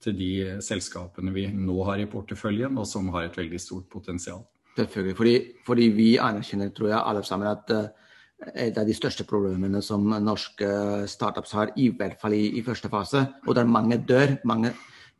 til 0.00 0.16
de 0.16 0.32
selskapene 0.64 1.34
vi 1.34 1.46
nå 1.52 1.76
har 1.86 2.00
i 2.00 2.08
porteføljen, 2.10 2.78
og 2.80 2.88
som 2.88 3.10
har 3.14 3.28
et 3.28 3.36
veldig 3.36 3.60
stort 3.60 3.90
potensial. 3.92 4.42
Selvfølgelig, 4.78 5.16
fordi, 5.18 5.34
fordi 5.66 5.88
vi 5.92 6.10
anerkjenner, 6.22 6.70
tror 6.74 6.92
jeg, 6.92 7.02
alle 7.02 7.24
sammen 7.26 7.50
at 7.50 7.74
uh, 7.74 7.90
et 8.54 8.78
av 8.78 8.88
de 8.88 8.96
største 8.96 9.26
problemene 9.28 9.82
som 9.84 10.06
norske 10.24 10.70
startups 11.10 11.52
har, 11.58 11.74
i 11.76 11.90
hvert 11.92 12.16
fall 12.22 12.34
i, 12.38 12.46
i 12.56 12.64
første 12.64 12.88
fase, 12.88 13.26
og 13.46 13.58
der 13.58 13.68
mange 13.68 14.00
dør, 14.08 14.38
mange, 14.48 14.72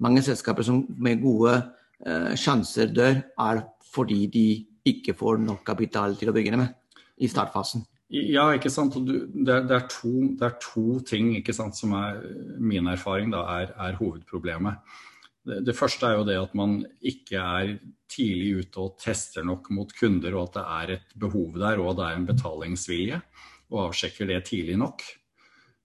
mange 0.03 0.25
selskaper 0.25 0.67
som 0.67 0.83
med 0.99 1.23
gode 1.23 1.55
uh, 1.61 2.33
sjanser 2.39 2.93
dør, 2.95 3.21
er 3.21 3.63
fordi 3.91 4.25
de 4.33 4.47
ikke 4.91 5.15
får 5.19 5.41
nok 5.45 5.65
kapital 5.67 6.17
til 6.19 6.31
å 6.31 6.35
begynne 6.35 6.61
med 6.63 7.01
i 7.21 7.29
startfasen. 7.29 7.85
Ja, 8.11 8.49
ikke 8.57 8.73
sant. 8.73 8.97
Du, 9.07 9.13
det, 9.31 9.53
er, 9.55 9.67
det, 9.69 9.77
er 9.77 9.87
to, 9.91 10.13
det, 10.35 10.49
er, 10.49 10.57
to, 10.63 10.99
ting 11.07 11.31
sant, 11.55 11.79
som 11.79 11.95
er 11.95 12.19
min 12.59 12.89
erfaring 12.91 13.31
da, 13.31 13.45
er, 13.61 13.75
er 13.79 13.99
hovedproblemet. 14.01 14.81
Det, 15.47 15.61
det, 15.69 15.77
første 15.79 16.09
er 16.09 16.19
jo 16.19 16.27
det 16.27 16.41
at 16.41 16.57
man 16.59 16.81
ikke 17.07 17.39
er 17.39 17.77
tidlig 18.11 18.65
ute 18.65 18.83
og 18.83 18.97
tester 19.01 19.47
nok 19.47 19.71
mot 19.77 19.95
kunder, 19.95 20.35
og 20.35 20.49
at 20.49 20.59
det 20.59 20.67
er 20.81 20.95
et 20.97 21.15
behov 21.23 21.55
der 21.63 21.83
og 21.83 21.95
det 22.01 22.09
er 22.09 22.19
en 22.19 22.27
betalingsvilje, 22.33 23.21
og 23.71 23.85
avsjekker 23.87 24.27
det 24.33 24.43
tidlig 24.49 24.81
nok. 24.81 25.07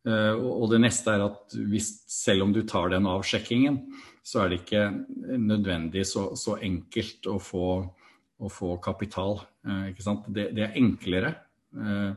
Uh, 0.05 0.37
og 0.37 0.69
det 0.73 0.83
neste 0.83 1.15
er 1.15 1.23
at 1.25 1.55
hvis, 1.69 1.91
selv 2.11 2.45
om 2.45 2.53
du 2.53 2.61
tar 2.67 2.91
den 2.93 3.07
avsjekkingen, 3.09 3.81
så 4.25 4.43
er 4.43 4.51
det 4.51 4.61
ikke 4.63 4.83
nødvendig 5.41 6.05
så, 6.09 6.31
så 6.37 6.59
enkelt 6.61 7.25
å 7.29 7.39
få, 7.41 7.69
å 8.37 8.51
få 8.53 8.75
kapital. 8.85 9.39
Uh, 9.65 9.89
det, 10.29 10.51
det, 10.53 10.67
er 10.67 10.77
enklere 10.77 11.33
Eh, 11.75 12.13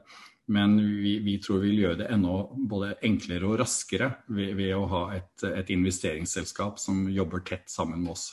men 0.47 0.79
vi, 1.03 1.19
vi, 1.19 1.37
tror 1.39 1.61
vi 1.61 1.73
vil 1.73 1.83
gjøre 1.83 2.01
det 2.03 2.11
enda 2.15 2.39
både 2.71 2.95
enklere 3.05 3.51
og 3.51 3.59
raskere 3.61 4.11
ved, 4.33 4.55
ved 4.57 4.73
å 4.77 4.87
ha 4.89 5.03
et, 5.19 5.45
et, 5.45 5.73
investeringsselskap 5.75 6.81
som 6.81 7.05
jobber 7.13 7.45
tett 7.45 7.69
sammen 7.69 8.01
med 8.05 8.15
oss. 8.15 8.31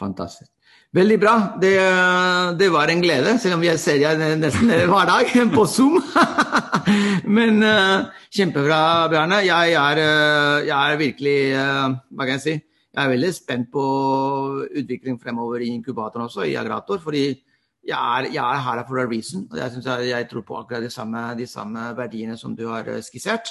Fantastisk. 0.00 0.50
Veldig 0.92 1.16
bra. 1.20 1.34
Det, 1.60 1.72
det 2.60 2.68
var 2.72 2.90
en 2.92 3.00
glede, 3.00 3.38
selv 3.40 3.56
om 3.56 3.62
vi 3.64 3.70
ser 3.80 4.00
deg 4.02 4.20
nesten 4.40 4.68
hver 4.68 5.08
dag 5.08 5.30
på 5.56 5.64
Zoom. 5.68 5.96
Men 7.36 7.62
uh, 7.64 8.10
kjempebra, 8.28 9.08
Bjarne. 9.12 9.40
Jeg 9.46 9.72
er, 9.72 10.02
uh, 10.02 10.58
jeg 10.66 10.76
er 10.76 11.00
virkelig 11.00 11.38
uh, 11.56 11.96
Hva 12.12 12.26
kan 12.28 12.36
jeg 12.36 12.44
si? 12.44 12.58
Jeg 12.92 13.06
er 13.06 13.14
veldig 13.14 13.30
spent 13.32 13.70
på 13.72 13.86
utvikling 14.68 15.16
fremover 15.20 15.64
i 15.64 15.70
inkubatoren 15.72 16.26
også, 16.26 16.44
i 16.44 16.58
Agrator. 16.60 17.00
fordi 17.00 17.24
jeg 17.88 18.18
er, 18.18 18.28
jeg 18.32 18.42
er, 18.42 18.60
her 18.60 18.84
for 18.86 19.00
a 19.00 19.06
reason. 19.06 19.48
og 19.50 19.58
jeg, 19.58 19.70
jeg, 19.84 20.08
jeg 20.08 20.28
tror 20.30 20.40
på 20.40 20.56
akkurat 20.56 20.82
de 20.82 20.90
samme, 20.90 21.38
de 21.38 21.46
samme, 21.46 21.96
verdiene 21.96 22.36
som 22.36 22.56
du 22.56 22.68
har 22.68 22.86
eh, 22.86 23.02
skissert. 23.02 23.48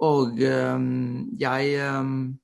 Og 0.00 0.36
um, 0.44 1.28
jeg, 1.40 1.90
um, 1.94 2.38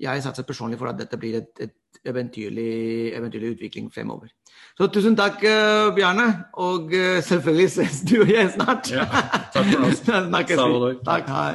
jeg 0.00 0.22
satser 0.22 0.42
personlig 0.42 0.78
for 0.78 0.90
at 0.90 0.98
dette 0.98 1.16
blir 1.16 1.38
et, 1.38 1.48
et 1.60 1.72
eventyrlig, 2.06 3.12
eventyrlig, 3.16 3.56
utvikling 3.56 3.92
fremover. 3.94 4.32
Så 4.76 4.90
tusen 4.92 5.16
takk, 5.16 5.40
uh, 5.42 5.94
Bjarne. 5.96 6.26
Og 6.52 6.90
uh, 6.92 7.20
selvfølgelig 7.24 7.70
ses 7.70 8.02
du 8.08 8.20
og 8.22 8.32
jeg 8.32 8.50
snart. 8.54 8.90
Ja, 8.92 9.06
takk 9.54 9.72
for 9.72 9.88
oss. 9.90 10.04
Snakkes 10.32 10.60
vi. 10.60 10.98
Takk, 11.06 11.32
hei. 11.32 11.54